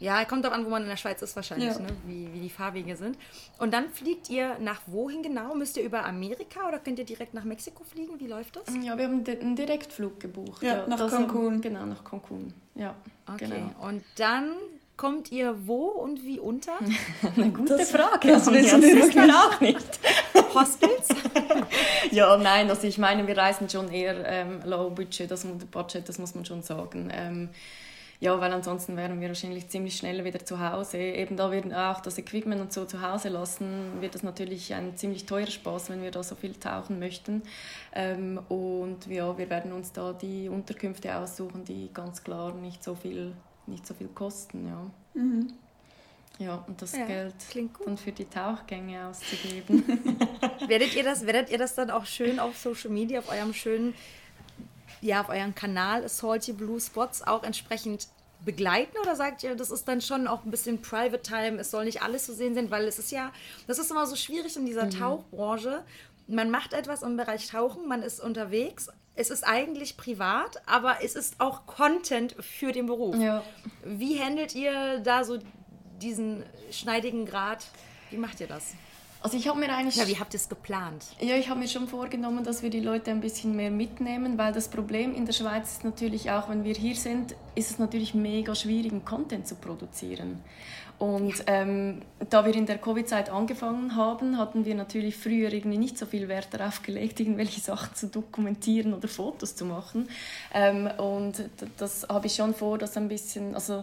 [0.00, 1.78] Ja, kommt auch an, wo man in der Schweiz ist wahrscheinlich, Ja.
[1.78, 1.86] ne?
[2.06, 3.16] wie, wie die Fahrwege sind.
[3.58, 5.54] Und dann fliegt ihr nach wohin genau?
[5.54, 8.18] Müsst ihr über Amerika oder könnt ihr direkt nach Mexiko fliegen?
[8.18, 8.64] Wie läuft das?
[8.82, 10.62] Ja, wir haben einen Direktflug gebucht.
[10.62, 11.60] Ja, nach das Cancun.
[11.60, 12.52] Genau, nach Cancun.
[12.74, 12.94] Ja,
[13.32, 13.88] Okay, genau.
[13.88, 14.50] und dann
[14.96, 16.72] kommt ihr wo und wie unter?
[17.36, 18.28] Eine gute Das- Frage.
[18.28, 20.00] das wissen wir wissen wir auch nicht.
[20.54, 21.08] Hostels?
[22.12, 26.18] ja, nein, also ich meine, wir reisen schon eher ähm, low budget, das, budget, das
[26.18, 27.10] muss man schon sagen.
[27.12, 27.48] Ähm,
[28.18, 30.98] ja, weil ansonsten wären wir wahrscheinlich ziemlich schnell wieder zu Hause.
[30.98, 34.96] Eben da wir auch das Equipment und so zu Hause lassen, wird das natürlich ein
[34.96, 37.42] ziemlich teurer Spaß, wenn wir da so viel tauchen möchten.
[37.92, 42.94] Ähm, und ja, wir werden uns da die Unterkünfte aussuchen, die ganz klar nicht so
[42.94, 43.32] viel,
[43.66, 44.66] nicht so viel kosten.
[44.66, 44.90] Ja.
[45.20, 45.48] Mhm.
[46.38, 47.34] Ja, und das ja, Geld
[47.84, 49.84] dann für die Tauchgänge auszugeben.
[50.68, 53.94] werdet, ihr das, werdet ihr das dann auch schön auf Social Media, auf eurem schönen
[55.00, 58.08] ja, auf eurem Kanal Salty Blue Spots auch entsprechend
[58.44, 61.84] begleiten oder sagt ihr, das ist dann schon auch ein bisschen Private Time, es soll
[61.84, 63.32] nicht alles zu sehen sein, weil es ist ja,
[63.66, 64.90] das ist immer so schwierig in dieser mhm.
[64.90, 65.82] Tauchbranche.
[66.28, 71.16] Man macht etwas im Bereich Tauchen, man ist unterwegs, es ist eigentlich privat, aber es
[71.16, 73.16] ist auch Content für den Beruf.
[73.16, 73.42] Ja.
[73.84, 75.38] Wie handelt ihr da so
[76.00, 77.64] diesen schneidigen Grad?
[78.10, 78.74] Wie macht ihr das?
[79.26, 79.96] Also ich habe mir eigentlich...
[79.96, 81.04] Ja, wie habt ihr es geplant?
[81.18, 84.52] Ja, ich habe mir schon vorgenommen, dass wir die Leute ein bisschen mehr mitnehmen, weil
[84.52, 88.14] das Problem in der Schweiz ist natürlich auch, wenn wir hier sind, ist es natürlich
[88.14, 90.44] mega schwierig, Content zu produzieren.
[91.00, 95.98] Und ähm, da wir in der Covid-Zeit angefangen haben, hatten wir natürlich früher irgendwie nicht
[95.98, 100.08] so viel Wert darauf gelegt, irgendwelche Sachen zu dokumentieren oder Fotos zu machen.
[100.54, 101.42] Ähm, und
[101.78, 103.82] das habe ich schon vor, das ein bisschen, also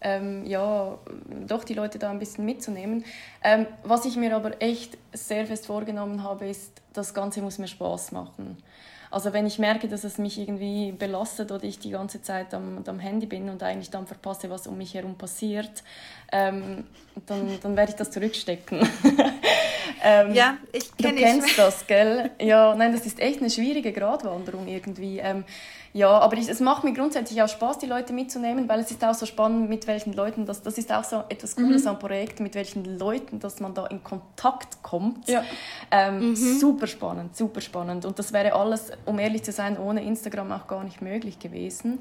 [0.00, 0.98] ähm, ja,
[1.46, 3.04] doch die Leute da ein bisschen mitzunehmen.
[3.42, 7.68] Ähm, was ich mir aber echt sehr fest vorgenommen habe, ist, das Ganze muss mir
[7.68, 8.56] Spaß machen.
[9.10, 12.84] Also wenn ich merke, dass es mich irgendwie belastet oder ich die ganze Zeit am,
[12.86, 15.82] am Handy bin und eigentlich dann verpasse, was um mich herum passiert,
[16.30, 16.84] ähm,
[17.26, 18.78] dann, dann werde ich das zurückstecken.
[20.02, 22.30] ähm, ja, ich kenne Du kennst das, gell?
[22.40, 25.18] Ja, nein, das ist echt eine schwierige Gratwanderung irgendwie.
[25.18, 25.44] Ähm,
[25.92, 29.04] ja, aber ich, es macht mir grundsätzlich auch Spaß, die Leute mitzunehmen, weil es ist
[29.04, 31.88] auch so spannend, mit welchen Leuten das, das ist auch so etwas Cooles mhm.
[31.88, 35.28] am Projekt, mit welchen Leuten, dass man da in Kontakt kommt.
[35.28, 35.42] Ja.
[35.90, 36.36] Ähm, mhm.
[36.36, 38.04] Super spannend, super spannend.
[38.04, 41.98] Und das wäre alles, um ehrlich zu sein, ohne Instagram auch gar nicht möglich gewesen.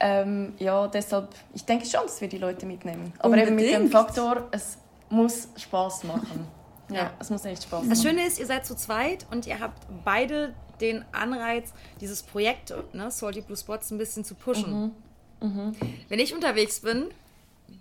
[0.00, 3.12] Ähm, ja, deshalb, ich denke schon, dass wir die Leute mitnehmen.
[3.18, 3.48] Aber Unbedingt.
[3.48, 4.78] eben mit dem Faktor, es
[5.10, 6.48] muss Spaß machen.
[6.90, 7.90] Ja, es muss echt Spaß machen.
[7.90, 12.74] Das Schöne ist, ihr seid zu zweit und ihr habt beide den Anreiz, dieses Projekt,
[12.92, 14.92] ne, Salty Blue Spots, ein bisschen zu pushen.
[15.40, 15.48] Mhm.
[15.48, 15.76] Mhm.
[16.08, 17.06] Wenn ich unterwegs bin,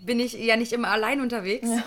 [0.05, 1.67] bin ich ja nicht immer allein unterwegs.
[1.67, 1.83] Ja.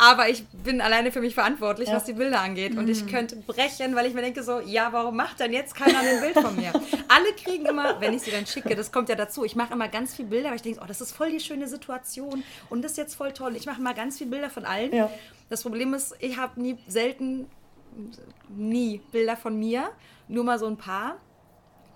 [0.00, 1.96] Aber ich bin alleine für mich verantwortlich, ja.
[1.96, 2.72] was die Bilder angeht.
[2.72, 2.78] Mhm.
[2.78, 3.08] Und ich mhm.
[3.08, 6.34] könnte brechen, weil ich mir denke so, ja, warum macht denn jetzt keiner ein Bild
[6.38, 6.72] von mir?
[7.08, 9.88] Alle kriegen immer, wenn ich sie dann schicke, das kommt ja dazu, ich mache immer
[9.88, 12.92] ganz viele Bilder, weil ich denke, oh, das ist voll die schöne Situation und das
[12.92, 13.56] ist jetzt voll toll.
[13.56, 14.94] Ich mache mal ganz viele Bilder von allen.
[14.94, 15.10] Ja.
[15.48, 17.48] Das Problem ist, ich habe nie, selten,
[18.48, 19.90] nie Bilder von mir
[20.28, 21.18] nur mal so ein paar.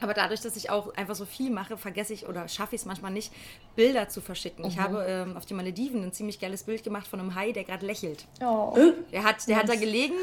[0.01, 2.87] Aber dadurch, dass ich auch einfach so viel mache, vergesse ich oder schaffe ich es
[2.87, 3.33] manchmal nicht,
[3.75, 4.65] Bilder zu verschicken.
[4.65, 4.71] Mhm.
[4.71, 7.65] Ich habe ähm, auf den Malediven ein ziemlich geiles Bild gemacht von einem Hai, der
[7.65, 8.27] gerade lächelt.
[8.41, 8.77] Oh.
[9.11, 10.15] Der, hat, der hat da gelegen,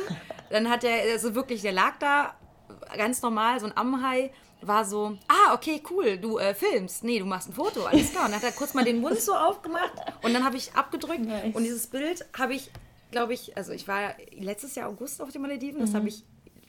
[0.50, 2.36] dann hat er, also wirklich, der lag da
[2.96, 7.04] ganz normal, so ein Ammenhai, war so, ah, okay, cool, du äh, filmst.
[7.04, 8.26] Nee, du machst ein Foto, alles klar.
[8.26, 9.92] Und dann hat er kurz mal den Mund so aufgemacht
[10.24, 11.54] und dann habe ich abgedrückt nice.
[11.54, 12.72] und dieses Bild habe ich,
[13.16, 15.96] glaube ich, also ich war letztes Jahr August auf den Malediven, das mhm.
[15.96, 16.24] habe ich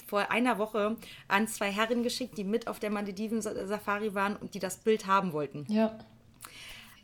[0.07, 4.61] vor einer Woche an zwei Herren geschickt, die mit auf der Malediven-Safari waren und die
[4.61, 5.67] das Bild haben wollten.
[5.69, 5.99] Ja.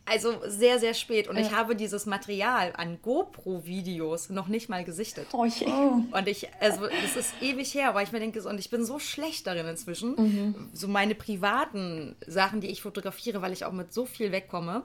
[0.04, 1.26] Also sehr, sehr spät.
[1.26, 1.42] Und ja.
[1.42, 5.26] ich habe dieses Material an GoPro-Videos noch nicht mal gesichtet.
[5.32, 5.66] Oh, je.
[5.66, 6.04] Oh.
[6.16, 9.00] Und ich, also das ist ewig her, aber ich mir denke, und ich bin so
[9.00, 10.68] schlecht darin inzwischen, mhm.
[10.72, 14.84] so meine privaten Sachen, die ich fotografiere, weil ich auch mit so viel wegkomme.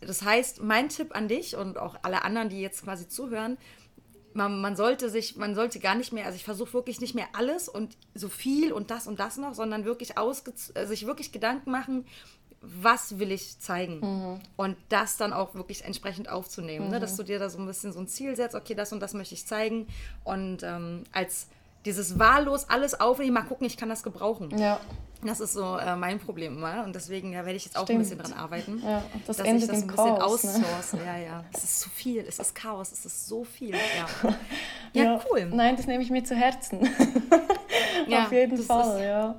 [0.00, 3.56] Das heißt, mein Tipp an dich und auch alle anderen, die jetzt quasi zuhören,
[4.34, 7.28] man, man, sollte sich, man sollte gar nicht mehr, also ich versuche wirklich nicht mehr
[7.32, 11.32] alles und so viel und das und das noch, sondern wirklich ausge, äh, sich wirklich
[11.32, 12.04] Gedanken machen,
[12.60, 14.40] was will ich zeigen mhm.
[14.56, 16.92] und das dann auch wirklich entsprechend aufzunehmen, mhm.
[16.92, 17.00] ne?
[17.00, 17.16] dass mhm.
[17.18, 19.34] du dir da so ein bisschen so ein Ziel setzt, okay, das und das möchte
[19.34, 19.86] ich zeigen
[20.24, 21.46] und ähm, als
[21.84, 24.56] dieses wahllos alles aufnehmen, mal gucken, ich kann das gebrauchen.
[24.58, 24.80] Ja.
[25.26, 26.84] Das ist so äh, mein Problem immer.
[26.84, 28.00] Und deswegen ja, werde ich jetzt auch Stimmt.
[28.00, 28.82] ein bisschen dran arbeiten.
[28.84, 30.92] Ja, das dass ich das ein bisschen Chaos, outsource.
[30.94, 31.00] Ne?
[31.06, 31.44] Ja, ja.
[31.52, 33.74] Es ist zu viel, es ist Chaos, es ist so viel.
[33.74, 34.30] Ja,
[34.92, 35.46] ja, ja cool.
[35.46, 36.80] Nein, das nehme ich mir zu Herzen.
[38.10, 39.34] Auf jeden Fall, ist, ja.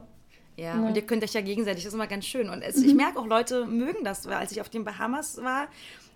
[0.58, 2.50] Ja, und ihr könnt euch ja gegenseitig, das ist immer ganz schön.
[2.50, 2.86] Und es, mhm.
[2.86, 5.68] ich merke auch, Leute mögen das, weil als ich auf den Bahamas war,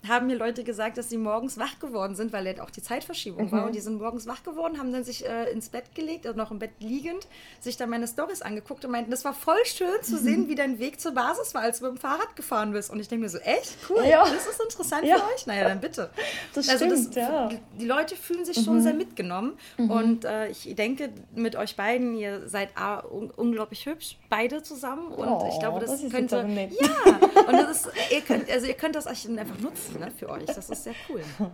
[0.08, 3.46] haben mir Leute gesagt, dass sie morgens wach geworden sind, weil ja auch die Zeitverschiebung
[3.46, 3.52] mhm.
[3.52, 3.66] war.
[3.66, 6.50] Und die sind morgens wach geworden, haben dann sich äh, ins Bett gelegt, also noch
[6.50, 7.26] im Bett liegend,
[7.60, 10.78] sich dann meine Stories angeguckt und meinten, das war voll schön zu sehen, wie dein
[10.78, 12.90] Weg zur Basis war, als du mit dem Fahrrad gefahren bist.
[12.90, 13.76] Und ich denke mir so, echt?
[13.88, 14.24] Cool, ja.
[14.24, 15.16] das ist interessant ja.
[15.16, 15.46] für euch?
[15.46, 16.10] Naja, dann bitte.
[16.54, 17.50] Das also stimmt, das, ja.
[17.78, 18.64] Die Leute fühlen sich mhm.
[18.64, 19.58] schon sehr mitgenommen.
[19.76, 19.90] Mhm.
[19.90, 25.08] Und äh, ich denke, mit euch beiden, ihr seid A, un unglaublich hübsch, beide zusammen.
[25.08, 26.36] Und oh, ich glaube, das, das könnte...
[26.36, 30.44] Ja, und das ist, ihr könnt, also ihr könnt das einfach nutzen ne, für euch.
[30.44, 31.22] Das ist sehr cool.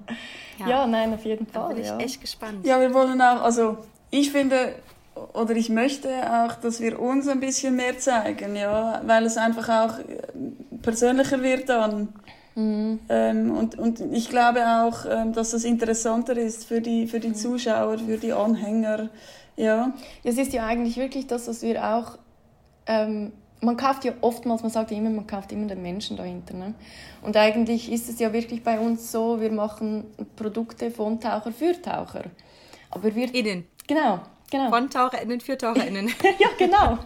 [0.58, 1.62] Ja, ja nein, auf jeden Fall.
[1.62, 1.98] Da bin ich ja.
[1.98, 2.64] echt gespannt.
[2.64, 3.78] Ja, wir wollen auch, also
[4.10, 4.74] ich finde,
[5.34, 9.68] oder ich möchte auch, dass wir uns ein bisschen mehr zeigen, ja, weil es einfach
[9.68, 10.22] auch äh,
[10.82, 12.08] persönlicher wird dann.
[12.54, 13.00] Mhm.
[13.10, 17.34] Ähm, und, und ich glaube auch, ähm, dass das interessanter ist für die, für die
[17.34, 19.10] Zuschauer, für die Anhänger.
[19.56, 19.92] Ja.
[20.24, 22.18] Es ist ja eigentlich wirklich das, was wir auch.
[22.86, 23.32] Ähm,
[23.66, 26.54] man kauft ja oftmals, man sagt ja immer, man kauft immer den Menschen dahinter.
[26.54, 26.74] Ne?
[27.22, 30.04] Und eigentlich ist es ja wirklich bei uns so, wir machen
[30.36, 32.24] Produkte von Taucher für Taucher.
[32.90, 33.34] Aber wir.
[33.34, 33.66] Innen.
[33.86, 34.70] Genau, genau.
[34.70, 36.06] Von TaucherInnen für TaucherInnen.
[36.38, 36.98] ja, genau.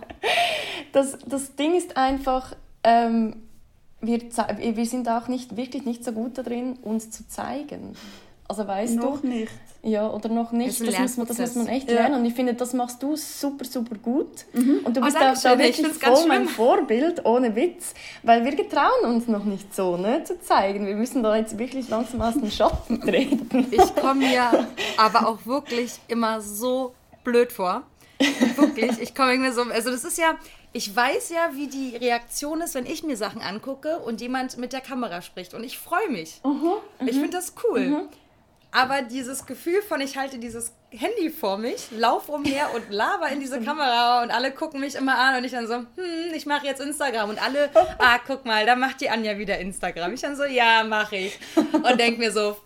[0.93, 2.55] Das, das Ding ist einfach,
[2.85, 3.43] ähm,
[4.03, 7.97] wir, wir sind auch nicht, wirklich nicht so gut darin, uns zu zeigen.
[8.51, 9.27] Also weißt noch du?
[9.29, 9.53] nicht.
[9.83, 10.79] Ja, oder noch nicht.
[10.81, 11.95] Das, das, muss man, das muss man echt Ja.
[12.01, 12.17] lernen.
[12.17, 14.45] Und ich finde, das machst du super, super gut.
[14.53, 16.47] Und du Oh, bist danke auch da wirklich voll mein.
[16.49, 17.95] Vorbild, ohne Witz.
[18.23, 20.87] Weil wir getrauen uns noch nicht so ne, zu zeigen.
[20.87, 23.69] Wir müssen da jetzt wirklich langsam aus dem Schatten treten.
[23.71, 24.67] Ich komme mir
[24.99, 26.93] aber auch wirklich immer so
[27.25, 27.83] blöd vor.
[28.57, 30.35] Wirklich, ich komme irgendwie so, also das ist ja,
[30.75, 34.75] ich weiß ja, wie die Reaktion ist, wenn ich mir Sachen angucke und jemand mit
[34.75, 36.43] der Kamera spricht und ich freue mich.
[37.07, 38.09] Ich finde das cool.
[38.73, 43.41] Aber dieses Gefühl von, ich halte dieses Handy vor mich, lauf umher und laber in
[43.41, 46.67] diese Kamera und alle gucken mich immer an und ich dann so, hm, ich mache
[46.67, 50.15] jetzt Instagram und alle, ah, guck mal, da macht die Anja wieder Instagram.
[50.15, 51.39] Ich dann so, ja, mache ich.
[51.57, 52.57] Und denk mir so,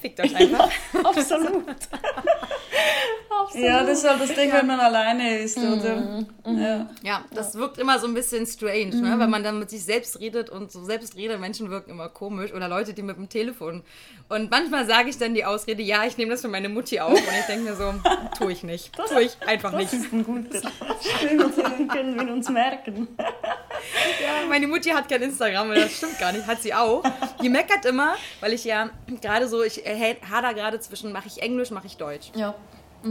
[0.00, 0.70] fickt euch einfach.
[1.04, 1.76] Absolut.
[3.54, 6.24] Ja, das ist halt das Ding, wenn man alleine ist, oder?
[6.46, 6.90] Ja.
[7.02, 9.18] Ja, das wirkt immer so ein bisschen strange, ne?
[9.18, 12.94] wenn man dann mit sich selbst redet und so Selbstrede-Menschen wirken immer komisch oder Leute,
[12.94, 13.82] die mit dem Telefon.
[14.28, 17.12] Und manchmal sage ich dann die Ausrede, ja, ich nehme das für meine Mutti auf
[17.12, 17.94] und ich denke mir so,
[18.38, 18.92] tue ich nicht.
[18.94, 19.92] Tue ich einfach nicht.
[19.92, 20.60] Das ist ein guter.
[21.00, 23.08] Stimmt, den können wir uns merken.
[24.22, 27.02] Ja, meine Mutti hat kein Instagram, das stimmt gar nicht, hat sie auch.
[27.42, 29.82] Die meckert immer, weil ich ja gerade so, ich
[30.30, 32.30] hader gerade zwischen, mache ich Englisch, mache ich Deutsch.
[32.34, 32.54] Ja.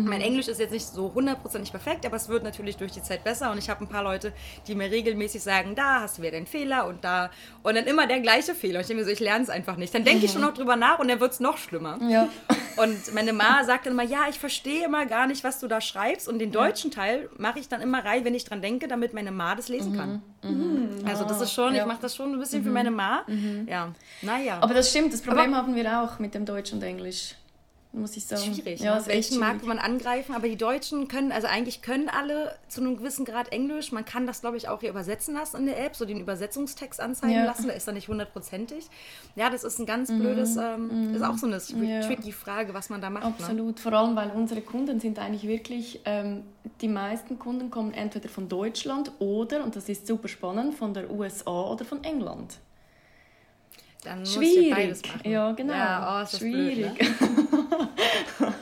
[0.04, 3.24] Mein Englisch ist jetzt nicht so hundertprozentig perfekt, aber es wird natürlich durch die Zeit
[3.24, 4.34] besser und ich habe ein paar Leute,
[4.68, 7.30] die mir regelmäßig sagen, da hast du wieder den Fehler und da
[7.64, 8.80] und dann immer der gleiche Fehler.
[8.80, 9.94] Und ich denke mir so, ich lerne es einfach nicht.
[9.96, 11.98] Dann denke ich schon noch drüber nach und dann wird es noch schlimmer.
[12.10, 12.28] Ja.
[12.78, 15.80] Und meine Ma sagt dann immer, ja, ich verstehe immer gar nicht, was du da
[15.80, 19.14] schreibst und den deutschen Teil mache ich dann immer rein, wenn ich dran denke, damit
[19.14, 20.22] meine Ma das lesen kann.
[21.06, 21.86] Also das ist schon, ich Ja.
[21.86, 23.24] mache das schon ein bisschen für meine Ma.
[23.68, 24.58] Ja, naja.
[24.62, 27.36] Aber das stimmt, das Problem haben wir auch mit dem Deutsch und Englisch.
[27.96, 28.54] Muss ich sagen.
[28.54, 28.82] schwierig.
[28.82, 29.06] Ja, ne?
[29.08, 29.68] Welchen mag schwierig.
[29.68, 30.36] man angreifen?
[30.36, 33.92] Aber die Deutschen können, also eigentlich können alle zu einem gewissen Grad Englisch.
[33.92, 37.00] Man kann das, glaube ich, auch hier übersetzen lassen in der App, so den Übersetzungstext
[37.00, 37.42] anzeigen Ja.
[37.42, 37.46] Mhm.
[37.48, 37.68] lassen.
[37.68, 38.86] Der ist dann nicht hundertprozentig.
[39.36, 42.02] Ja, das ist ein ganz blödes, ähm, ist auch so eine Ja.
[42.02, 43.24] tricky Frage, was man da macht.
[43.24, 43.30] Ne?
[43.30, 46.44] Absolut, vor allem weil unsere Kunden sind eigentlich wirklich, ähm,
[46.82, 51.10] die meisten Kunden kommen entweder von Deutschland oder, und das ist super spannend, von der
[51.12, 52.58] USA oder von England.
[54.06, 54.68] Dann muss Schwierig.
[54.68, 55.22] ich beides machen.
[55.30, 55.74] Ja, genau.
[55.74, 56.94] Ja, oh, ist Schwierig.
[56.98, 58.54] Blöd, ne?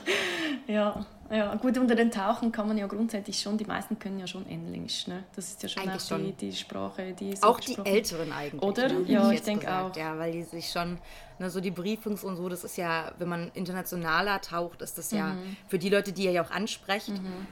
[0.66, 4.26] ja, ja, gut, unter den Tauchen kann man ja grundsätzlich schon, die meisten können ja
[4.26, 5.24] schon Englisch, ne?
[5.34, 6.36] Das ist ja schon Eigentlich auch die, schon.
[6.36, 8.62] die Sprache, die so Auch die Älteren eigentlich.
[8.62, 8.88] Oder?
[8.88, 9.94] Ne, Ja, ich jetzt denke auch.
[9.96, 10.98] Ja, weil die sich schon,
[11.38, 15.10] ne, so die Briefings und so, das ist ja, wenn man internationaler taucht, ist das
[15.12, 15.56] ja, Mhm.
[15.66, 17.10] für die Leute, die ihr ja auch ansprecht,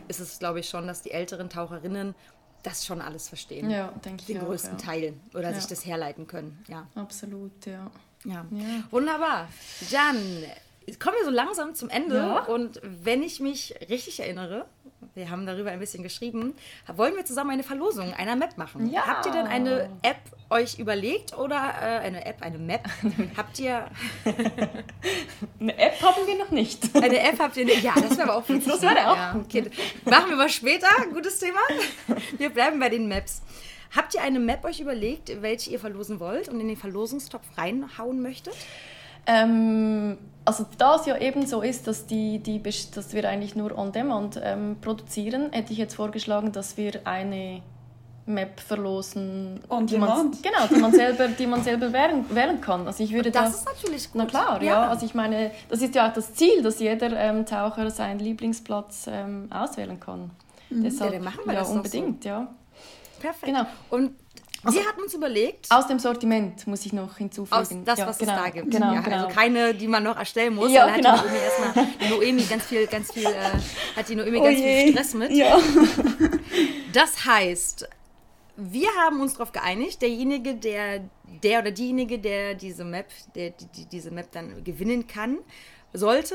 [0.09, 2.15] ist es, glaube ich, schon, dass die älteren Taucherinnen
[2.63, 3.71] das schon alles verstehen.
[3.71, 4.85] Ja, denke ich Den auch, größten ja.
[4.85, 5.15] Teil.
[5.35, 5.55] Oder Ja.
[5.55, 6.63] sich das herleiten können.
[6.69, 6.87] Ja.
[6.95, 7.91] Absolut, ja.
[8.25, 8.47] Ja.
[8.51, 8.85] Ja.
[8.91, 9.49] Wunderbar.
[9.91, 10.17] Jan,
[11.01, 12.43] kommen wir so langsam zum Ende.
[12.45, 14.67] Und wenn ich mich richtig erinnere,
[15.15, 16.55] wir haben darüber ein bisschen geschrieben,
[16.95, 18.91] wollen wir zusammen eine Verlosung einer Map machen.
[18.91, 19.07] Ja.
[19.07, 22.83] Habt ihr denn eine App euch überlegt oder äh, eine App, eine Map?
[23.37, 23.87] habt ihr
[25.61, 26.95] Eine App haben wir noch nicht.
[26.97, 27.39] eine App?
[27.39, 27.67] Habt ihr?
[27.79, 28.73] Ja, das wäre aber auch witzig.
[28.73, 29.37] Das wäre auch ja.
[29.37, 29.71] okay.
[30.05, 30.89] Machen wir mal später.
[31.13, 31.61] Gutes Thema.
[32.37, 33.43] Wir bleiben bei den Maps.
[33.95, 38.23] Habt ihr eine Map euch überlegt, welche ihr verlosen wollt und in den Verlosungstopf reinhauen
[38.23, 38.55] möchtet?
[39.27, 43.77] Ähm, also da es ja eben so ist, dass, die, die, dass wir eigentlich nur
[43.79, 47.63] on demand ähm, produzieren, hätte ich jetzt vorgeschlagen, dass wir eine
[48.27, 50.43] Map verlosen, On die man, demand?
[50.43, 52.87] genau, die man selber, die man selber wählen, wählen kann.
[52.87, 54.15] Also ich würde Das da, ist natürlich gut.
[54.17, 54.89] na klar, ja.
[54.89, 59.07] Also ich meine, das ist ja auch das Ziel, dass jeder ähm, Taucher seinen Lieblingsplatz
[59.11, 60.31] ähm, auswählen kann.
[60.71, 61.79] Deshalb, Ja, machen wir ja, das doch so.
[61.79, 62.49] unbedingt, ja.
[63.21, 63.45] Perfekt.
[63.47, 63.67] Genau.
[63.91, 64.13] Und
[64.65, 67.61] wir hatten uns überlegt, Aus dem Sortiment muss ich noch hinzufügen.
[67.61, 68.71] aus das, ja, was genau, es da gibt.
[68.71, 69.17] Genau, ja, genau.
[69.25, 70.71] Also keine, die man noch erstellen muss.
[70.71, 71.11] Ja, da genau.
[71.11, 74.43] hat die Noemi erstmal, die Noemi ganz viel, ganz viel, äh, hat die Noemi Oh
[74.45, 74.85] ganz je.
[74.85, 75.31] viel Stress mit.
[75.33, 75.59] Ja.
[76.93, 77.89] Das heißt,
[78.57, 81.01] wir haben uns darauf geeinigt, derjenige, der,
[81.43, 85.39] der oder diejenige, der diese Map, der die, diese Map dann gewinnen kann,
[85.95, 86.35] sollte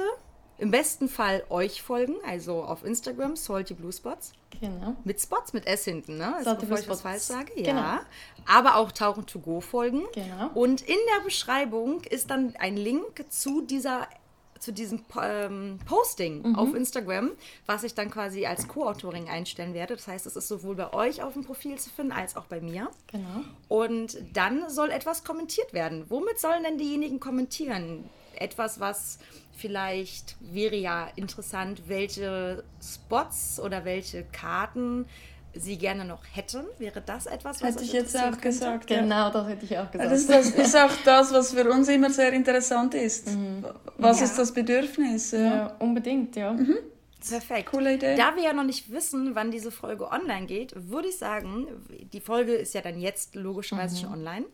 [0.57, 4.33] im besten Fall euch folgen, also auf Instagram, Salty Blue Spots.
[4.59, 4.95] genau.
[5.03, 6.33] Mit Spots, mit S hinten, ne?
[6.35, 7.27] Also Salty bevor Blue ich was Spots.
[7.27, 7.51] falsch sage.
[7.55, 7.79] Genau.
[7.79, 8.01] Ja.
[8.47, 10.03] Aber auch Tauchen to go folgen.
[10.13, 10.49] Genau.
[10.53, 14.07] Und in der Beschreibung ist dann ein Link zu dieser
[14.59, 17.29] zu diesem ähm, Posting auf Instagram,
[17.67, 19.95] was ich dann quasi als Co-Autorin einstellen werde.
[19.95, 22.59] Das heißt, es ist sowohl bei euch auf dem Profil zu finden, als auch bei
[22.59, 22.89] mir.
[23.11, 23.43] Genau.
[23.67, 26.05] Und dann soll etwas kommentiert werden.
[26.09, 28.09] Womit sollen denn diejenigen kommentieren?
[28.35, 29.19] Etwas, was
[29.57, 35.05] vielleicht wäre ja interessant, welche Spots oder welche Karten
[35.53, 36.63] sie gerne noch hätten.
[36.77, 38.39] Wäre das etwas, was Hätte ich jetzt auch könnte?
[38.41, 38.89] gesagt.
[38.91, 38.99] Ja.
[39.01, 40.11] Genau, das hätte ich auch gesagt.
[40.11, 43.27] Das, das ist auch das, was für uns immer sehr interessant ist.
[43.97, 44.25] Was Ja.
[44.25, 45.31] ist das Bedürfnis?
[45.31, 45.39] Ja.
[45.39, 46.55] ja, unbedingt, ja.
[47.27, 47.71] Perfekt.
[47.71, 48.15] Coole Idee.
[48.15, 51.67] Da wir ja noch nicht wissen, wann diese Folge online geht, würde ich sagen,
[52.13, 54.45] die Folge ist ja dann jetzt logischerweise schon online.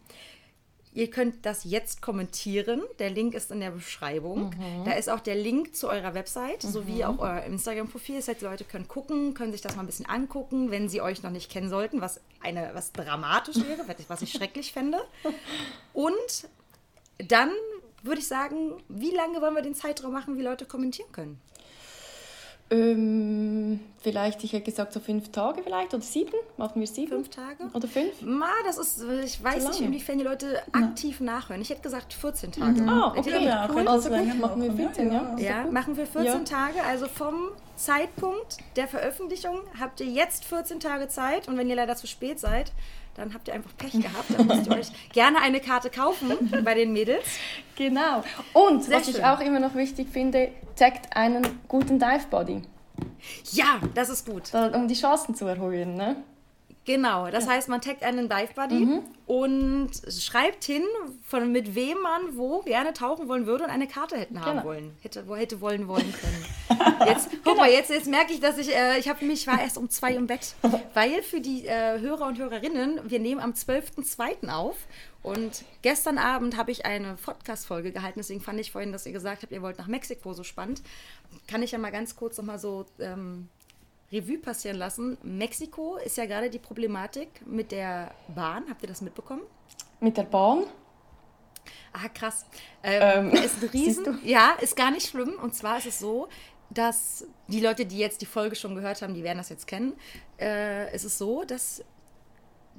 [0.96, 2.84] Ihr könnt das jetzt kommentieren.
[3.00, 4.52] Der Link ist in der Beschreibung.
[4.86, 8.18] Da ist auch der Link zu eurer Website sowie auch euer Instagram-Profil.
[8.18, 11.02] Das heißt, die Leute können gucken, können sich das mal ein bisschen angucken, wenn sie
[11.02, 15.00] euch noch nicht kennen sollten, was eine was dramatisch wäre, was ich schrecklich fände.
[15.94, 16.48] Und
[17.18, 17.50] dann
[18.04, 21.42] würde ich sagen, wie lange wollen wir den Zeitraum machen, wie Leute kommentieren können?
[22.70, 26.34] Ähm, vielleicht, ich hätte gesagt, so fünf Tage vielleicht oder sieben.
[26.58, 27.10] Machen wir sieben?
[27.10, 27.70] Fünf Tage?
[27.74, 28.22] Oder fünf?
[28.22, 31.62] Ma, das ist, ich weiß nicht, inwiefern die Leute aktiv nachhören.
[31.62, 32.84] Ich hätte gesagt 14 Tage.
[32.88, 33.46] Ah, Hätte okay.
[33.46, 33.88] Ja, cool.
[33.88, 35.36] Also gut, machen wir 14, ja.
[35.40, 36.40] Ja, machen wir 14 Ja.
[36.40, 36.84] Tage.
[36.84, 41.48] Also vom Zeitpunkt der Veröffentlichung habt ihr jetzt 14 Tage Zeit.
[41.48, 42.72] Und wenn ihr leider zu spät seid,
[43.16, 44.26] dann habt ihr einfach Pech gehabt.
[44.38, 46.32] Dann müsst ihr euch gerne eine Karte kaufen
[46.64, 47.24] bei den Mädels.
[47.76, 48.24] Genau.
[48.54, 49.16] Und Sehr was schön.
[49.16, 52.62] ich auch immer noch wichtig finde, zeigt einen guten Dive Body,
[53.52, 54.54] Ja, das ist gut.
[54.54, 55.96] um die Chancen zu erhöhen.
[55.96, 56.18] Ne?
[56.86, 59.00] Genau, das heißt, man taggt einen Dive Buddy Mhm.
[59.26, 60.84] und schreibt hin,
[61.24, 64.66] von mit wem man wo gerne tauchen wollen würde und eine Karte hätten haben Genau.
[64.66, 64.98] wollen.
[65.02, 66.46] Hätte, hätte wollen wollen können.
[67.08, 69.78] Jetzt, guck mal, jetzt, jetzt merke ich, dass ich, äh, ich habe mich, war erst
[69.78, 70.56] um zwei im Bett.
[70.94, 74.50] Weil für die äh, Hörer und Hörerinnen, wir nehmen am 12.02.
[74.50, 74.76] auf
[75.22, 79.44] und gestern Abend habe ich eine Podcast-Folge gehalten, deswegen fand ich vorhin, dass ihr gesagt
[79.44, 80.82] habt, ihr wollt nach Mexiko so spannend.
[81.48, 83.50] Kann ich ja mal ganz kurz nochmal so ähm,
[84.12, 85.18] Revue passieren lassen.
[85.24, 88.66] Mexiko ist ja gerade die Problematik mit der Bahn.
[88.70, 89.42] Habt ihr das mitbekommen?
[90.00, 90.66] Mit der Bahn.
[91.94, 92.46] Ah, krass.
[92.84, 94.20] Ähm, Ähm, ist ein Riesen.
[94.24, 95.36] Ja, ist gar nicht schlimm.
[95.42, 96.28] Und zwar ist es so,
[96.74, 99.94] dass die Leute, die jetzt die Folge schon gehört haben, die werden das jetzt kennen.
[100.40, 101.84] Äh, es ist so, dass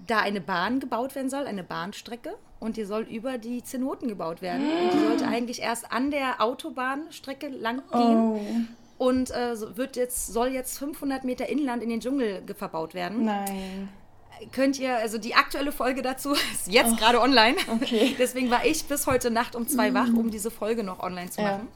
[0.06, 2.34] da eine Bahn gebaut werden soll, eine Bahnstrecke.
[2.60, 4.62] Und die soll über die Zenoten gebaut werden.
[4.70, 8.66] Und die sollte eigentlich erst an der Autobahnstrecke lang gehen.
[8.98, 9.06] Oh.
[9.06, 13.24] Und äh, wird jetzt, soll jetzt 500 Meter Inland in den Dschungel ge- verbaut werden.
[13.26, 13.88] Nein.
[14.52, 17.56] Könnt ihr, also die aktuelle Folge dazu ist jetzt gerade online.
[17.68, 18.14] okay.
[18.18, 21.40] Deswegen war ich bis heute Nacht um zwei wach, um diese Folge noch online zu
[21.42, 21.52] Ja.
[21.52, 21.68] machen.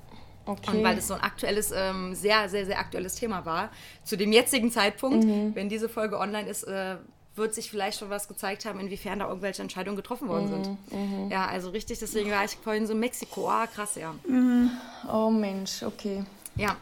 [0.49, 0.79] Okay.
[0.79, 3.69] Und weil es so ein aktuelles, ähm, sehr, sehr, sehr aktuelles Thema war,
[4.03, 6.97] zu dem jetzigen Zeitpunkt, wenn diese Folge online ist, äh,
[7.37, 11.31] wird sich vielleicht schon was gezeigt haben, inwiefern da irgendwelche Entscheidungen getroffen worden sind.
[11.31, 13.49] Ja, also richtig, deswegen war ich vorhin so in Mexiko.
[13.49, 14.15] Ah, krass, ja.
[15.13, 16.25] oh Mensch, okay.
[16.57, 16.77] Ja.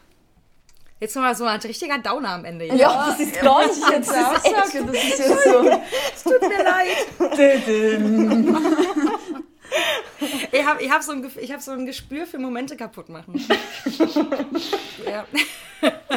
[0.98, 2.66] Jetzt mal so ein richtiger Downer am Ende.
[2.74, 5.68] Ja, das ist gar nicht Jetzt auch sagen, das ist jetzt so.
[6.14, 7.06] Es tut mir leid.
[10.66, 13.34] Ich habe ich hab so, ein ich hab so ein Gespür für Momente kaputt machen.
[15.08, 15.24] ja.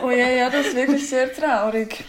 [0.02, 2.04] Oh ja, ja, das ist wirklich sehr traurig.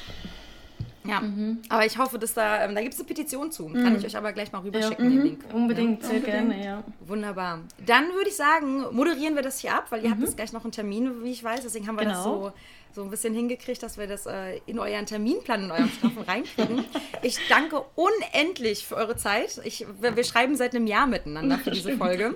[1.04, 1.22] ja.
[1.68, 3.66] Aber ich hoffe, dass da, ähm, da gibt es eine Petition zu.
[3.68, 5.44] Kann ich euch aber gleich mal rüberschicken, den Link.
[5.52, 6.82] Unbedingt, sehr gerne, ja.
[7.06, 7.60] Wunderbar.
[7.84, 10.64] Dann würde ich sagen, moderieren wir das hier ab, weil ihr habt jetzt gleich noch
[10.64, 11.60] einen Termin, wie ich weiß.
[11.60, 12.44] Deswegen haben wir das Genau.
[12.44, 12.52] so,
[12.94, 16.84] so ein bisschen hingekriegt, dass wir das äh, in euren Terminplan, in eurem Strafen reinkriegen.
[17.22, 19.60] Ich danke unendlich für eure Zeit.
[19.64, 22.34] Ich, wir, wir schreiben seit einem Jahr miteinander für diese Folge.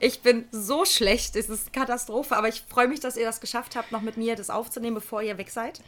[0.00, 3.76] Ich bin so schlecht, es ist Katastrophe, aber ich freue mich, dass ihr das geschafft
[3.76, 5.80] habt, noch mit mir das aufzunehmen, bevor ihr weg seid.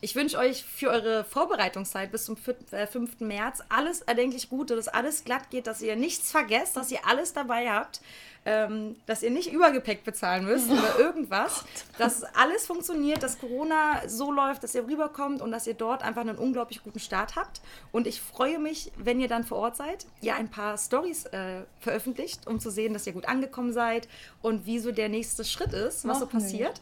[0.00, 3.20] Ich wünsche euch für eure Vorbereitungszeit bis zum 4., äh, 5.
[3.20, 7.32] März alles erdenklich Gute, dass alles glatt geht, dass ihr nichts vergesst, dass ihr alles
[7.32, 8.00] dabei habt,
[8.44, 11.64] ähm, dass ihr nicht Übergepäck bezahlen müsst oder irgendwas,
[11.98, 16.20] dass alles funktioniert, dass Corona so läuft, dass ihr rüberkommt und dass ihr dort einfach
[16.20, 17.60] einen unglaublich guten Start habt.
[17.92, 21.62] Und ich freue mich, wenn ihr dann vor Ort seid, ihr ein paar Stories äh,
[21.80, 24.08] veröffentlicht, um zu sehen, dass ihr gut angekommen seid
[24.42, 26.72] und wie so der nächste Schritt ist, was so Machen wir.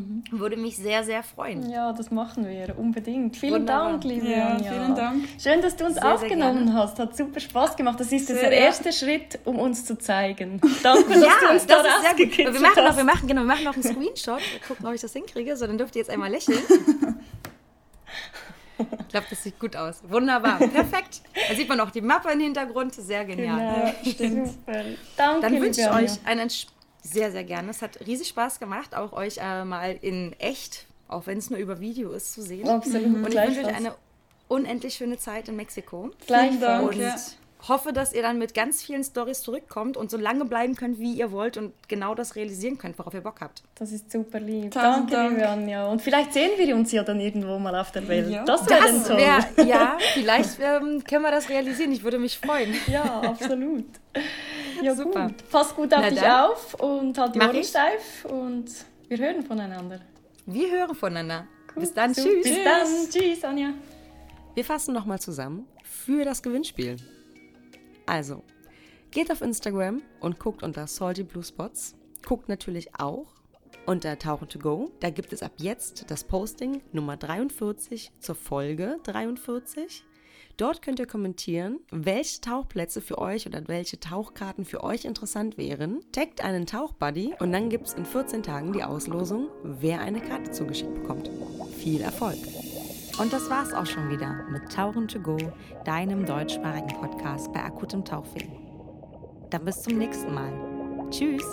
[0.00, 0.40] Passiert.
[0.40, 1.70] Würde mich sehr, sehr freuen.
[1.70, 3.36] Ja, das machen wir, unbedingt.
[3.36, 3.90] Vielen Wunderbar.
[3.92, 4.72] Dank, liebe Ja, Anja.
[4.72, 5.24] vielen Dank.
[5.40, 6.74] Schön, dass du uns Sehr, sehr aufgenommen gerne.
[6.74, 6.98] hast.
[6.98, 8.00] Hat super Spaß gemacht.
[8.00, 8.66] Das ist Sehr, der ja.
[8.66, 10.60] erste Schritt, um uns zu zeigen.
[10.82, 12.38] Danke, dass Ja, du uns da das ist sehr gut.
[12.54, 12.96] Wir machen, noch, hast.
[12.96, 14.40] wir, machen, genau, wir machen noch einen Screenshot.
[14.40, 15.56] Wir gucken, ob ich das hinkriege.
[15.56, 16.58] So, dann dürft ihr jetzt einmal lächeln.
[18.78, 20.00] Ich glaube, das sieht gut aus.
[20.08, 20.58] Wunderbar.
[20.58, 21.20] Perfekt.
[21.48, 22.94] Da sieht man auch die Mappe im Hintergrund.
[22.94, 23.94] Sehr genial.
[24.02, 24.48] Genau, stimmt.
[24.48, 24.80] Super.
[25.16, 26.66] Danke, Dann wünsche ich euch einen Sch-
[27.02, 27.70] sehr, sehr gerne.
[27.70, 31.58] Es hat riesig Spaß gemacht, auch euch äh, mal in echt, auch wenn es nur
[31.58, 32.68] über Video ist, zu sehen.
[32.68, 33.06] Absolut.
[33.06, 33.94] Und ich wünsche euch eine
[34.48, 36.10] unendlich schöne Zeit in Mexiko.
[36.26, 36.60] Gleichfalls.
[36.60, 37.16] Dank, Und ja.
[37.68, 41.14] hoffe, dass ihr dann mit ganz vielen Stories zurückkommt und so lange bleiben könnt, wie
[41.14, 43.62] ihr wollt und genau das realisieren könnt, worauf ihr Bock habt.
[43.74, 44.70] Das ist super lieb.
[44.72, 45.30] Tausend Danke, Dank.
[45.36, 45.86] liebe Anja.
[45.86, 48.30] Und vielleicht sehen wir uns ja dann irgendwo mal auf der Welt.
[48.30, 48.44] Ja.
[48.44, 49.16] Das wäre dann toll.
[49.16, 51.92] wäre, ja, vielleicht ähm, können wir das realisieren.
[51.92, 52.74] Ich würde mich freuen.
[52.88, 53.86] Ja, absolut.
[54.82, 55.28] Ja, Super.
[55.28, 55.50] gut.
[55.50, 56.50] Pass gut auf Na dich dann.
[56.50, 57.68] auf und halt die Mach Ohren ich.
[57.68, 58.64] steif und
[59.08, 60.00] wir hören voneinander.
[60.46, 61.46] Wir hören voneinander.
[61.74, 62.42] Bis dann, tschüss.
[62.42, 62.86] Bis dann.
[63.10, 63.70] Tschüss, Anja.
[64.54, 66.96] Wir fassen nochmal zusammen für das Gewinnspiel.
[68.06, 68.42] Also,
[69.10, 71.94] geht auf Instagram und guckt unter Salty Blue Spots.
[72.26, 73.26] Guckt natürlich auch
[73.86, 74.90] unter Tauchen to Go.
[75.00, 80.04] Da gibt es ab jetzt das Posting Nummer 43 zur Folge 43.
[80.56, 86.00] Dort könnt ihr kommentieren, welche Tauchplätze für euch oder welche Tauchkarten für euch interessant wären.
[86.12, 90.50] Taggt einen Tauchbuddy und dann gibt es in 14 Tagen die Auslosung, wer eine Karte
[90.50, 91.30] zugeschickt bekommt.
[91.78, 92.38] Viel Erfolg!
[93.18, 95.36] Und das war's auch schon wieder mit Tauchen to Go,
[95.84, 98.50] deinem deutschsprachigen Podcast bei akutem Tauchfilm.
[99.50, 100.52] Dann bis zum nächsten Mal.
[101.10, 101.44] Tschüss!